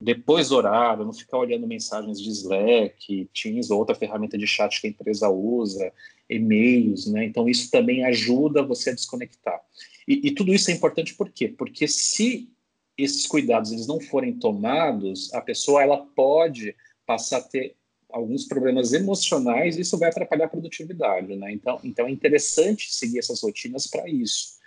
depois 0.00 0.48
do 0.48 0.56
horário, 0.56 1.04
não 1.04 1.12
ficar 1.12 1.36
olhando 1.36 1.66
mensagens 1.66 2.18
de 2.18 2.30
Slack, 2.30 3.28
Teams 3.34 3.70
ou 3.70 3.78
outra 3.78 3.94
ferramenta 3.94 4.38
de 4.38 4.46
chat 4.46 4.80
que 4.80 4.86
a 4.86 4.90
empresa 4.90 5.28
usa, 5.28 5.92
e-mails, 6.28 7.06
né? 7.06 7.26
Então 7.26 7.48
isso 7.48 7.70
também 7.70 8.04
ajuda 8.04 8.62
você 8.62 8.90
a 8.90 8.94
desconectar. 8.94 9.60
E, 10.08 10.28
e, 10.28 10.30
tudo 10.30 10.54
isso 10.54 10.70
é 10.70 10.74
importante 10.74 11.14
por 11.14 11.30
quê? 11.30 11.48
Porque 11.48 11.86
se 11.86 12.48
esses 12.96 13.26
cuidados 13.26 13.72
eles 13.72 13.86
não 13.86 14.00
forem 14.00 14.32
tomados, 14.32 15.32
a 15.34 15.40
pessoa 15.40 15.82
ela 15.82 15.98
pode 15.98 16.74
passar 17.10 17.38
a 17.38 17.42
ter 17.42 17.74
alguns 18.08 18.44
problemas 18.44 18.92
emocionais 18.92 19.76
isso 19.76 19.98
vai 19.98 20.10
atrapalhar 20.10 20.44
a 20.44 20.48
produtividade, 20.48 21.34
né? 21.34 21.52
Então, 21.52 21.80
então 21.82 22.06
é 22.06 22.10
interessante 22.10 22.92
seguir 22.92 23.18
essas 23.18 23.42
rotinas 23.42 23.88
para 23.88 24.08
isso. 24.08 24.60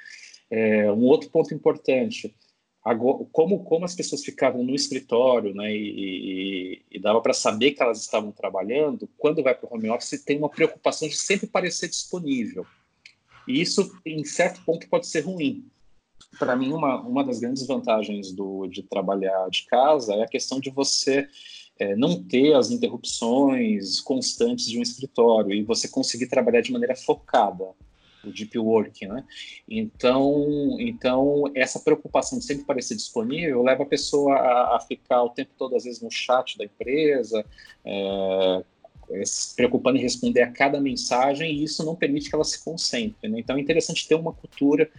É, 0.52 0.92
um 0.92 1.06
outro 1.06 1.30
ponto 1.30 1.54
importante, 1.54 2.36
Agora, 2.84 3.26
como, 3.32 3.64
como 3.64 3.86
as 3.86 3.96
pessoas 3.96 4.26
ficavam 4.26 4.62
no 4.62 4.76
escritório, 4.76 5.56
né, 5.56 5.74
e, 5.74 6.82
e, 6.82 6.82
e 6.92 7.00
dava 7.00 7.22
para 7.22 7.34
saber 7.34 7.72
que 7.72 7.82
elas 7.82 8.02
estavam 8.02 8.30
trabalhando, 8.30 9.10
quando 9.18 9.42
vai 9.42 9.56
para 9.56 9.72
o 9.72 9.74
home 9.74 9.90
office 9.90 10.22
tem 10.22 10.38
uma 10.38 10.50
preocupação 10.50 11.08
de 11.08 11.16
sempre 11.16 11.48
parecer 11.48 11.88
disponível. 11.88 12.66
E 13.48 13.62
isso, 13.62 13.90
em 14.06 14.26
certo 14.26 14.62
ponto, 14.66 14.90
pode 14.90 15.08
ser 15.08 15.22
ruim. 15.22 15.66
Para 16.38 16.58
mim, 16.58 16.74
uma, 16.74 17.00
uma 17.00 17.24
das 17.24 17.40
grandes 17.40 17.66
vantagens 17.66 18.34
do, 18.34 18.68
de 18.68 18.84
trabalhar 18.84 19.50
de 19.50 19.66
casa 19.66 20.16
é 20.16 20.24
a 20.24 20.28
questão 20.28 20.60
de 20.60 20.70
você 20.70 21.30
é, 21.80 21.96
não 21.96 22.22
ter 22.22 22.54
as 22.54 22.70
interrupções 22.72 24.00
constantes 24.00 24.68
de 24.68 24.78
um 24.78 24.82
escritório 24.82 25.54
e 25.54 25.64
você 25.64 25.88
conseguir 25.88 26.28
trabalhar 26.28 26.62
de 26.62 26.72
maneira 26.72 26.96
focada 26.96 27.66
o 28.24 28.32
deep 28.32 28.58
work, 28.58 29.06
né? 29.06 29.24
Então, 29.68 30.78
então 30.80 31.44
essa 31.54 31.80
preocupação 31.80 32.40
de 32.40 32.46
sempre 32.46 32.64
parecer 32.64 32.96
disponível 32.96 33.62
leva 33.62 33.84
a 33.84 33.86
pessoa 33.86 34.34
a, 34.36 34.78
a 34.78 34.80
ficar 34.80 35.24
o 35.24 35.30
tempo 35.30 35.52
todo 35.58 35.76
às 35.76 35.84
vezes 35.84 36.02
no 36.02 36.10
chat 36.10 36.58
da 36.58 36.66
empresa, 36.66 37.46
é, 37.84 38.64
se 39.26 39.56
preocupando 39.56 39.98
em 39.98 40.02
responder 40.02 40.42
a 40.42 40.52
cada 40.52 40.80
mensagem 40.80 41.54
e 41.54 41.64
isso 41.64 41.84
não 41.84 41.96
permite 41.96 42.30
que 42.30 42.36
ela 42.36 42.44
se 42.44 42.64
concentre. 42.64 43.30
Né? 43.30 43.40
Então 43.40 43.58
é 43.58 43.60
interessante 43.60 44.08
ter 44.08 44.16
uma 44.16 44.34
cultura 44.34 44.90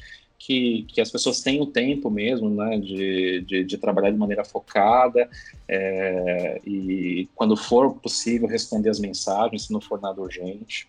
que, 0.46 0.82
que 0.88 1.00
as 1.00 1.10
pessoas 1.10 1.40
tenham 1.40 1.64
tempo 1.64 2.10
mesmo, 2.10 2.50
né, 2.50 2.78
de, 2.78 3.40
de, 3.46 3.64
de 3.64 3.78
trabalhar 3.78 4.10
de 4.10 4.18
maneira 4.18 4.44
focada 4.44 5.26
é, 5.66 6.60
e 6.66 7.26
quando 7.34 7.56
for 7.56 7.94
possível 7.94 8.46
responder 8.46 8.90
as 8.90 9.00
mensagens, 9.00 9.62
se 9.62 9.72
não 9.72 9.80
for 9.80 9.98
nada 9.98 10.20
urgente. 10.20 10.86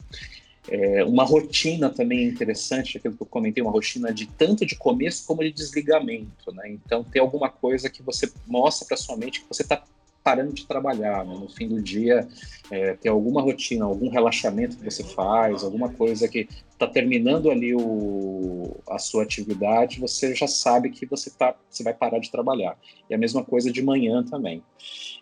É, 0.68 1.06
uma 1.06 1.24
rotina 1.24 1.90
também 1.90 2.26
interessante, 2.26 2.98
aquilo 2.98 3.16
que 3.16 3.24
eu 3.24 3.28
comentei, 3.28 3.64
uma 3.64 3.72
rotina 3.72 4.14
de 4.14 4.26
tanto 4.26 4.66
de 4.66 4.76
começo 4.76 5.26
como 5.26 5.42
de 5.42 5.52
desligamento, 5.52 6.52
né? 6.52 6.72
Então, 6.72 7.04
ter 7.04 7.20
alguma 7.20 7.50
coisa 7.50 7.90
que 7.90 8.04
você 8.04 8.30
mostra 8.46 8.86
para 8.86 8.98
sua 8.98 9.16
mente 9.16 9.42
que 9.42 9.48
você 9.48 9.62
está 9.62 9.82
parando 10.26 10.54
de 10.54 10.66
trabalhar, 10.66 11.24
né? 11.24 11.36
no 11.36 11.48
fim 11.48 11.68
do 11.68 11.80
dia, 11.80 12.28
é, 12.72 12.96
ter 12.96 13.10
alguma 13.10 13.44
rotina, 13.44 13.86
algum 13.86 14.10
relaxamento 14.10 14.76
que 14.76 14.84
você 14.84 15.04
faz, 15.04 15.64
alguma 15.64 15.90
coisa 15.94 16.28
que 16.28 16.50
está 16.68 16.88
terminando 16.88 17.52
ali 17.52 17.76
o, 17.76 18.76
a 18.90 18.98
sua 18.98 19.22
atividade, 19.22 20.00
você 20.00 20.34
já 20.34 20.48
sabe 20.48 20.90
que 20.90 21.06
você, 21.06 21.30
tá, 21.30 21.56
você 21.70 21.84
vai 21.84 21.94
parar 21.94 22.18
de 22.18 22.32
trabalhar. 22.32 22.76
E 23.08 23.14
a 23.14 23.20
mesma 23.20 23.46
coisa 23.46 23.72
de 23.72 23.84
manhã 23.84 24.24
também. 24.24 24.64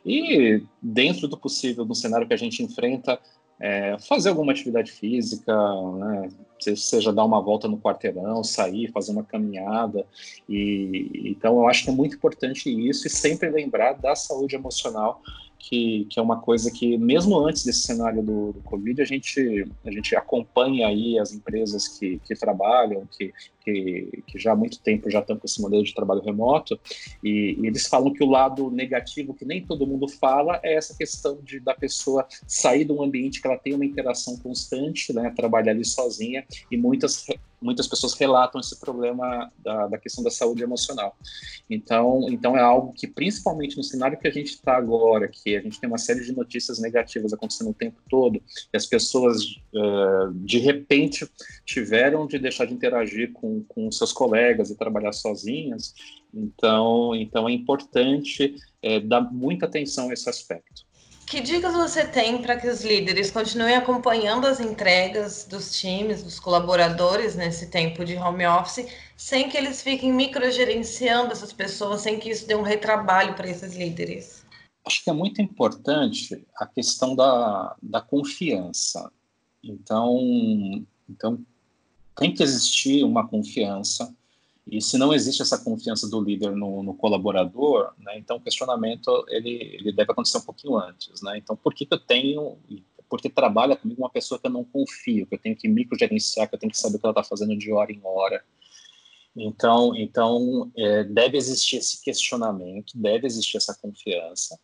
E 0.06 0.64
dentro 0.82 1.28
do 1.28 1.38
possível, 1.38 1.84
no 1.84 1.94
cenário 1.94 2.26
que 2.26 2.34
a 2.34 2.38
gente 2.38 2.64
enfrenta, 2.64 3.20
é, 3.60 3.98
fazer 4.08 4.30
alguma 4.30 4.54
atividade 4.54 4.90
física, 4.90 5.54
né? 5.98 6.30
Seja 6.76 7.14
dar 7.14 7.26
uma 7.26 7.42
volta 7.42 7.68
no 7.68 7.78
quarteirão, 7.78 8.44
sair, 8.44 8.92
fazer 8.92 9.12
uma 9.12 9.24
caminhada. 9.24 10.06
E 10.48 11.10
então 11.26 11.60
eu 11.60 11.68
acho 11.68 11.84
que 11.84 11.90
é 11.90 11.94
muito 11.94 12.16
importante 12.16 12.70
isso 12.70 13.08
e 13.08 13.10
sempre 13.10 13.50
lembrar 13.50 13.94
da 13.94 14.16
saúde 14.16 14.56
emocional 14.56 15.22
que, 15.64 16.06
que 16.10 16.20
é 16.20 16.22
uma 16.22 16.42
coisa 16.42 16.70
que, 16.70 16.98
mesmo 16.98 17.40
antes 17.40 17.64
desse 17.64 17.84
cenário 17.84 18.22
do, 18.22 18.52
do 18.52 18.60
Covid, 18.62 19.02
a 19.02 19.06
gente, 19.06 19.66
a 19.86 19.92
gente 19.92 20.14
acompanha 20.14 20.88
aí 20.88 21.18
as 21.18 21.32
empresas 21.32 21.88
que, 21.88 22.20
que 22.26 22.36
trabalham, 22.36 23.08
que, 23.18 23.34
que, 23.64 24.24
que 24.28 24.40
já 24.40 24.52
há 24.52 24.56
muito 24.56 24.80
tempo 24.80 25.10
já 25.10 25.20
estão 25.20 25.38
com 25.38 25.46
esse 25.46 25.62
modelo 25.62 25.84
de 25.84 25.94
trabalho 25.94 26.22
remoto, 26.22 26.80
e, 27.24 27.58
e, 27.60 27.68
eles 27.68 27.88
falam 27.88 28.14
que 28.14 28.24
o 28.24 28.30
lado 28.30 28.70
negativo, 28.70 29.34
que 29.34 29.46
nem 29.46 29.66
todo 29.66 29.88
mundo 29.88 30.08
fala, 30.08 30.60
é 30.64 30.76
essa 30.76 30.96
questão 30.96 31.40
de, 31.44 31.60
da 31.60 31.74
pessoa 31.74 32.26
sair 32.48 32.86
de 32.86 32.92
um 32.92 33.02
ambiente 33.02 33.42
que 33.42 33.48
ela 33.48 33.58
tem 33.58 33.74
uma 33.74 33.86
interação 33.86 34.38
constante, 34.38 35.14
né, 35.14 35.34
trabalhar 35.36 35.72
ali 35.72 35.86
sozinha, 35.86 36.46
e 36.70 36.78
muitas 36.78 37.26
muitas 37.64 37.88
pessoas 37.88 38.14
relatam 38.14 38.60
esse 38.60 38.78
problema 38.80 39.52
da, 39.58 39.88
da, 39.88 39.98
questão 39.98 40.24
da 40.24 40.30
saúde 40.30 40.62
emocional. 40.62 41.16
Então, 41.70 42.28
então 42.30 42.58
é 42.58 42.62
algo 42.62 42.92
que, 42.94 43.08
principalmente 43.08 43.78
no 43.78 43.84
cenário 43.84 44.20
que 44.20 44.28
a 44.28 44.32
gente 44.32 44.50
está 44.50 44.76
agora, 44.76 45.28
que 45.28 45.56
a 45.56 45.62
gente 45.62 45.80
tem 45.80 45.88
uma 45.88 45.98
série 45.98 46.24
de 46.24 46.34
notícias 46.34 46.80
negativas 46.80 47.32
acontecendo 47.34 47.70
o 47.70 47.74
tempo 47.74 47.98
todo, 48.10 48.42
e 48.72 48.78
as 48.78 48.86
pessoas, 48.86 49.44
uh, 49.74 50.34
de 50.34 50.60
repente, 50.60 51.28
tiveram 51.66 52.28
de 52.28 52.38
deixar 52.38 52.66
de 52.66 52.74
interagir 52.74 53.32
com, 53.32 53.53
com 53.62 53.92
seus 53.92 54.12
colegas 54.12 54.70
e 54.70 54.78
trabalhar 54.78 55.14
sozinhas, 55.14 55.94
então, 56.34 57.16
então 57.16 57.48
é 57.48 57.52
importante 57.52 58.56
é, 58.82 59.00
dar 59.00 59.22
muita 59.22 59.66
atenção 59.66 60.10
a 60.10 60.14
esse 60.14 60.30
aspecto. 60.30 60.84
Que 61.26 61.42
dicas 61.42 61.74
você 61.74 62.06
tem 62.06 62.42
para 62.42 62.60
que 62.60 62.68
os 62.68 62.84
líderes 62.84 63.32
continuem 63.32 63.76
acompanhando 63.76 64.46
as 64.46 64.60
entregas 64.60 65.46
dos 65.50 65.80
times, 65.80 66.22
dos 66.22 66.40
colaboradores 66.40 67.36
nesse 67.36 67.72
tempo 67.72 68.06
de 68.06 68.16
home 68.16 68.46
office, 68.46 68.88
sem 69.16 69.50
que 69.50 69.58
eles 69.58 69.82
fiquem 69.82 70.14
microgerenciando 70.14 71.32
essas 71.32 71.52
pessoas, 71.52 72.02
sem 72.02 72.20
que 72.20 72.30
isso 72.30 72.48
dê 72.48 72.56
um 72.56 72.62
retrabalho 72.62 73.34
para 73.34 73.50
esses 73.50 73.76
líderes? 73.76 74.46
Acho 74.86 75.04
que 75.04 75.10
é 75.10 75.14
muito 75.14 75.42
importante 75.42 76.46
a 76.58 76.68
questão 76.68 77.16
da, 77.16 77.76
da 77.82 78.02
confiança. 78.02 79.10
Então, 79.64 80.20
então, 81.10 81.44
tem 82.16 82.34
que 82.34 82.44
existir 82.44 83.04
uma 83.04 83.28
confiança 83.28 84.14
e 84.66 84.82
se 84.82 84.98
não 84.98 85.14
existe 85.14 85.42
essa 85.42 85.58
confiança 85.58 86.10
do 86.10 86.22
líder 86.22 86.56
no, 86.56 86.82
no 86.84 86.94
colaborador, 86.94 87.92
né, 87.98 88.18
então 88.18 88.38
o 88.38 88.42
questionamento 88.42 89.26
ele, 89.28 89.78
ele 89.80 89.92
deve 89.92 90.12
acontecer 90.12 90.38
um 90.38 90.42
pouquinho 90.42 90.78
antes. 90.78 91.22
Né? 91.22 91.38
Então, 91.38 91.56
por 91.56 91.74
que, 91.74 91.86
que 91.86 91.94
eu 91.94 92.00
tenho, 92.00 92.58
porque 93.10 93.30
trabalha 93.30 93.76
comigo 93.76 94.02
uma 94.02 94.10
pessoa 94.10 94.40
que 94.40 94.48
eu 94.48 94.52
não 94.52 94.64
confio, 94.64 95.28
que 95.28 95.36
eu 95.36 95.40
tenho 95.40 95.56
que 95.56 95.68
microgerenciar, 95.68 96.48
que 96.48 96.56
eu 96.56 96.60
tenho 96.60 96.72
que 96.72 96.78
saber 96.78 96.96
o 96.96 97.00
que 97.00 97.06
ela 97.06 97.12
está 97.12 97.24
fazendo 97.24 97.58
de 97.58 97.72
hora 97.74 97.92
em 97.92 98.00
hora. 98.04 98.44
Então, 99.36 99.96
então 99.96 100.72
é, 100.78 101.04
deve 101.04 101.38
existir 101.38 101.78
esse 101.78 102.02
questionamento, 102.02 102.94
deve 102.96 103.28
existir 103.28 103.58
essa 103.58 103.76
confiança. 103.76 104.58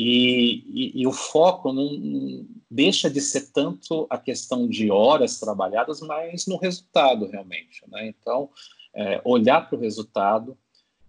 E, 0.00 0.62
e, 0.68 1.02
e, 1.02 1.06
o 1.08 1.12
foco 1.12 1.72
não 1.72 2.46
deixa 2.70 3.10
de 3.10 3.20
ser 3.20 3.50
tanto 3.50 4.06
a 4.08 4.16
questão 4.16 4.68
de 4.68 4.92
horas 4.92 5.40
trabalhadas, 5.40 6.00
mas 6.00 6.46
no 6.46 6.56
resultado 6.56 7.26
realmente. 7.26 7.82
Né? 7.88 8.06
Então, 8.06 8.48
é, 8.94 9.20
olhar 9.24 9.68
para 9.68 9.76
o 9.76 9.80
resultado. 9.80 10.56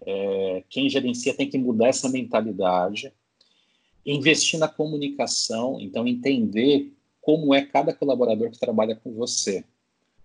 É, 0.01 0.63
quem 0.69 0.89
gerencia 0.89 1.35
tem 1.35 1.47
que 1.47 1.57
mudar 1.57 1.89
essa 1.89 2.09
mentalidade, 2.09 3.13
investir 4.03 4.59
na 4.59 4.67
comunicação, 4.67 5.79
então 5.79 6.07
entender 6.07 6.91
como 7.21 7.53
é 7.53 7.61
cada 7.63 7.93
colaborador 7.93 8.49
que 8.49 8.57
trabalha 8.57 8.95
com 8.95 9.13
você, 9.13 9.63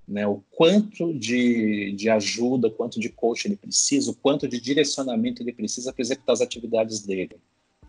né? 0.06 0.26
O 0.26 0.42
quanto 0.52 1.12
de, 1.12 1.92
de 1.92 2.08
ajuda, 2.08 2.70
quanto 2.70 3.00
de 3.00 3.08
coach 3.08 3.46
ele 3.46 3.56
precisa, 3.56 4.10
o 4.10 4.14
quanto 4.14 4.48
de 4.48 4.60
direcionamento 4.60 5.42
ele 5.42 5.52
precisa 5.52 5.92
para 5.92 6.02
executar 6.02 6.34
as 6.34 6.40
atividades 6.40 7.04
dele. 7.04 7.36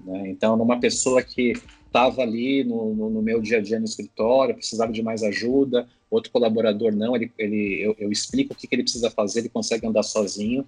Né? 0.06 0.30
Então, 0.30 0.56
numa 0.56 0.80
pessoa 0.80 1.22
que 1.24 1.54
estava 1.86 2.22
ali 2.22 2.64
no, 2.64 2.94
no, 2.94 3.10
no, 3.10 3.22
meu 3.22 3.42
dia 3.42 3.58
a 3.58 3.62
dia 3.62 3.80
no 3.80 3.86
escritório, 3.86 4.56
precisava 4.56 4.92
de 4.92 5.02
mais 5.02 5.24
ajuda, 5.24 5.88
outro 6.12 6.32
colaborador 6.32 6.94
não, 6.94 7.16
ele, 7.16 7.32
ele, 7.38 7.82
eu, 7.82 7.96
eu 7.98 8.12
explico 8.12 8.54
o 8.54 8.56
que, 8.56 8.68
que, 8.68 8.76
ele 8.76 8.84
precisa 8.84 9.10
fazer, 9.10 9.40
ele 9.40 9.50
consegue 9.50 9.88
andar 9.88 10.04
sozinho. 10.04 10.66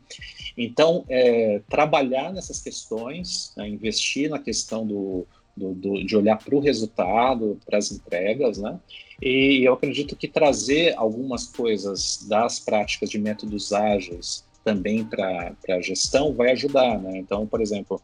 Então, 0.58 1.06
é, 1.10 1.62
trabalhar 1.70 2.34
nessas 2.34 2.62
questões, 2.62 3.54
né, 3.58 3.68
investir 3.68 4.30
na 4.30 4.40
questão 4.40 4.88
do, 4.88 5.28
do, 5.56 5.74
do 5.74 6.06
de 6.06 6.16
olhar 6.16 6.38
para 6.38 6.56
o 6.56 6.60
resultado, 6.60 7.60
para 7.66 7.78
as 7.78 7.92
entregas, 7.92 8.58
né? 8.58 8.80
E 9.22 9.64
eu 9.64 9.74
acredito 9.74 10.16
que 10.16 10.28
trazer 10.28 10.94
algumas 10.96 11.48
coisas 11.48 12.26
das 12.30 12.60
práticas 12.60 13.10
de 13.10 13.18
métodos 13.18 13.74
ágeis 13.74 14.47
também 14.68 15.06
para 15.06 15.54
a 15.70 15.80
gestão 15.80 16.34
vai 16.34 16.52
ajudar, 16.52 17.00
né? 17.00 17.20
Então, 17.20 17.48
por 17.48 17.62
exemplo, 17.62 18.02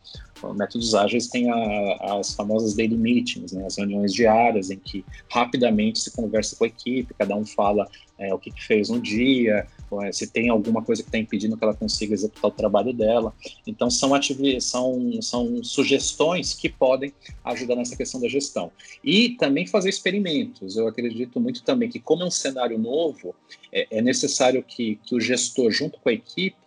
métodos 0.56 0.96
ágeis 0.96 1.28
têm 1.28 1.52
a, 1.52 2.18
as 2.18 2.34
famosas 2.34 2.74
daily 2.74 2.96
meetings, 2.96 3.52
né? 3.52 3.66
As 3.66 3.78
reuniões 3.78 4.14
diárias 4.14 4.72
em 4.72 4.78
que 4.78 5.04
rapidamente 5.30 6.00
se 6.00 6.16
conversa 6.16 6.56
com 6.56 6.64
a 6.64 6.68
equipe, 6.68 7.14
cada 7.20 7.36
um 7.36 7.46
fala 7.46 7.86
é, 8.18 8.34
o 8.34 8.40
que, 8.40 8.50
que, 8.50 8.64
fez 8.64 8.90
um 8.90 8.98
dia, 8.98 9.68
se 10.12 10.28
tem 10.28 10.50
alguma 10.50 10.82
coisa 10.84 11.02
que 11.02 11.10
está 11.10 11.18
impedindo 11.18 11.58
que 11.58 11.64
ela 11.64 11.74
consiga 11.74 12.14
executar 12.14 12.50
o 12.50 12.54
trabalho 12.54 12.94
dela. 12.94 13.34
Então, 13.66 13.90
são, 13.90 14.12
são, 14.60 15.22
são 15.22 15.64
sugestões 15.64 16.54
que 16.54 16.70
podem 16.70 17.14
ajudar 17.44 17.76
nessa 17.76 17.96
questão 17.96 18.20
da 18.22 18.28
gestão. 18.28 18.72
E 19.04 19.32
também 19.32 19.68
fazer 19.68 19.90
experimentos. 19.90 20.78
Eu 20.78 20.88
acredito 20.88 21.40
muito 21.40 21.64
também 21.64 21.90
que, 21.90 22.00
como 22.00 22.24
é 22.24 22.26
um 22.26 22.32
cenário 22.32 22.78
novo, 22.78 23.36
é, 23.72 23.88
é 23.98 24.02
necessário 24.02 24.64
que, 24.64 25.00
que 25.04 25.16
o 25.16 25.20
gestor, 25.20 25.72
junto 25.72 26.00
com 26.00 26.10
a 26.10 26.14
equipe, 26.14 26.64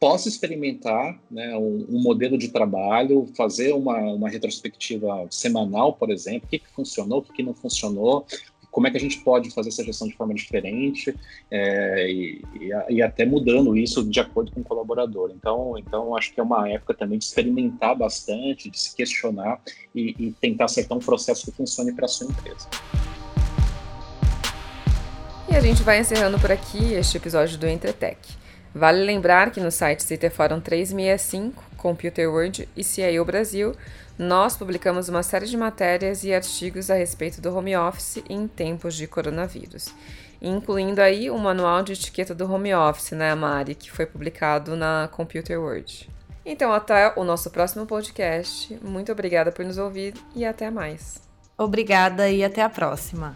possa 0.00 0.28
experimentar 0.28 1.20
né, 1.30 1.56
um, 1.56 1.86
um, 1.90 2.00
modelo 2.00 2.38
de 2.38 2.48
trabalho, 2.48 3.28
fazer 3.36 3.72
uma, 3.72 3.98
uma 3.98 4.28
retrospectiva 4.28 5.26
semanal, 5.30 5.92
por 5.92 6.10
exemplo, 6.10 6.46
o 6.46 6.50
que, 6.50 6.60
que 6.60 6.70
funcionou, 6.70 7.18
o 7.18 7.22
que, 7.22 7.32
que 7.32 7.42
não 7.42 7.52
funcionou, 7.52 8.24
como 8.70 8.86
é 8.86 8.90
que 8.90 8.96
a 8.96 9.00
gente 9.00 9.18
pode 9.20 9.50
fazer 9.50 9.70
essa 9.70 9.84
gestão 9.84 10.06
de 10.06 10.14
forma 10.14 10.34
diferente 10.34 11.14
é, 11.50 12.10
e, 12.10 12.42
e, 12.90 13.02
até 13.02 13.24
mudando 13.24 13.76
isso 13.76 14.04
de 14.04 14.20
acordo 14.20 14.52
com 14.52 14.60
o 14.60 14.64
colaborador. 14.64 15.32
Então, 15.34 15.74
então 15.78 16.16
acho 16.16 16.32
que 16.32 16.40
é 16.40 16.42
uma 16.42 16.68
época 16.68 16.94
também 16.94 17.18
de 17.18 17.24
experimentar 17.24 17.96
bastante, 17.96 18.70
de 18.70 18.78
se 18.78 18.94
questionar 18.94 19.60
e, 19.94 20.14
e 20.18 20.32
tentar 20.40 20.66
acertar 20.66 20.96
um 20.96 21.00
processo 21.00 21.46
que 21.46 21.52
funcione 21.52 21.92
para 21.92 22.04
a 22.04 22.08
sua 22.08 22.28
empresa. 22.28 22.68
E 25.50 25.56
a 25.56 25.60
gente 25.60 25.82
vai 25.82 25.98
encerrando 25.98 26.38
por 26.38 26.52
aqui 26.52 26.92
este 26.92 27.16
episódio 27.16 27.56
do 27.56 27.66
Entretec. 27.66 28.18
Vale 28.74 29.02
lembrar 29.02 29.50
que 29.50 29.60
no 29.60 29.70
site 29.70 30.04
CT 30.04 30.28
Fórum 30.30 30.60
365, 30.60 31.64
Computer 31.76 32.28
World 32.28 32.68
e 32.76 32.84
CIO 32.84 33.24
Brasil, 33.24 33.74
nós 34.18 34.56
publicamos 34.56 35.08
uma 35.08 35.22
série 35.22 35.46
de 35.46 35.56
matérias 35.56 36.24
e 36.24 36.34
artigos 36.34 36.90
a 36.90 36.94
respeito 36.94 37.40
do 37.40 37.56
home 37.56 37.76
office 37.76 38.22
em 38.28 38.48
tempos 38.48 38.94
de 38.94 39.06
coronavírus, 39.06 39.94
incluindo 40.42 41.00
aí 41.00 41.30
o 41.30 41.38
manual 41.38 41.82
de 41.82 41.92
etiqueta 41.92 42.34
do 42.34 42.52
home 42.52 42.74
office, 42.74 43.12
né, 43.12 43.34
Mari, 43.34 43.76
que 43.76 43.90
foi 43.90 44.06
publicado 44.06 44.76
na 44.76 45.08
Computer 45.12 45.60
World. 45.60 46.10
Então, 46.44 46.72
até 46.72 47.12
o 47.14 47.24
nosso 47.24 47.50
próximo 47.50 47.86
podcast. 47.86 48.76
Muito 48.82 49.12
obrigada 49.12 49.52
por 49.52 49.64
nos 49.64 49.78
ouvir 49.78 50.14
e 50.34 50.44
até 50.44 50.70
mais. 50.70 51.20
Obrigada 51.56 52.30
e 52.30 52.42
até 52.42 52.62
a 52.62 52.70
próxima. 52.70 53.34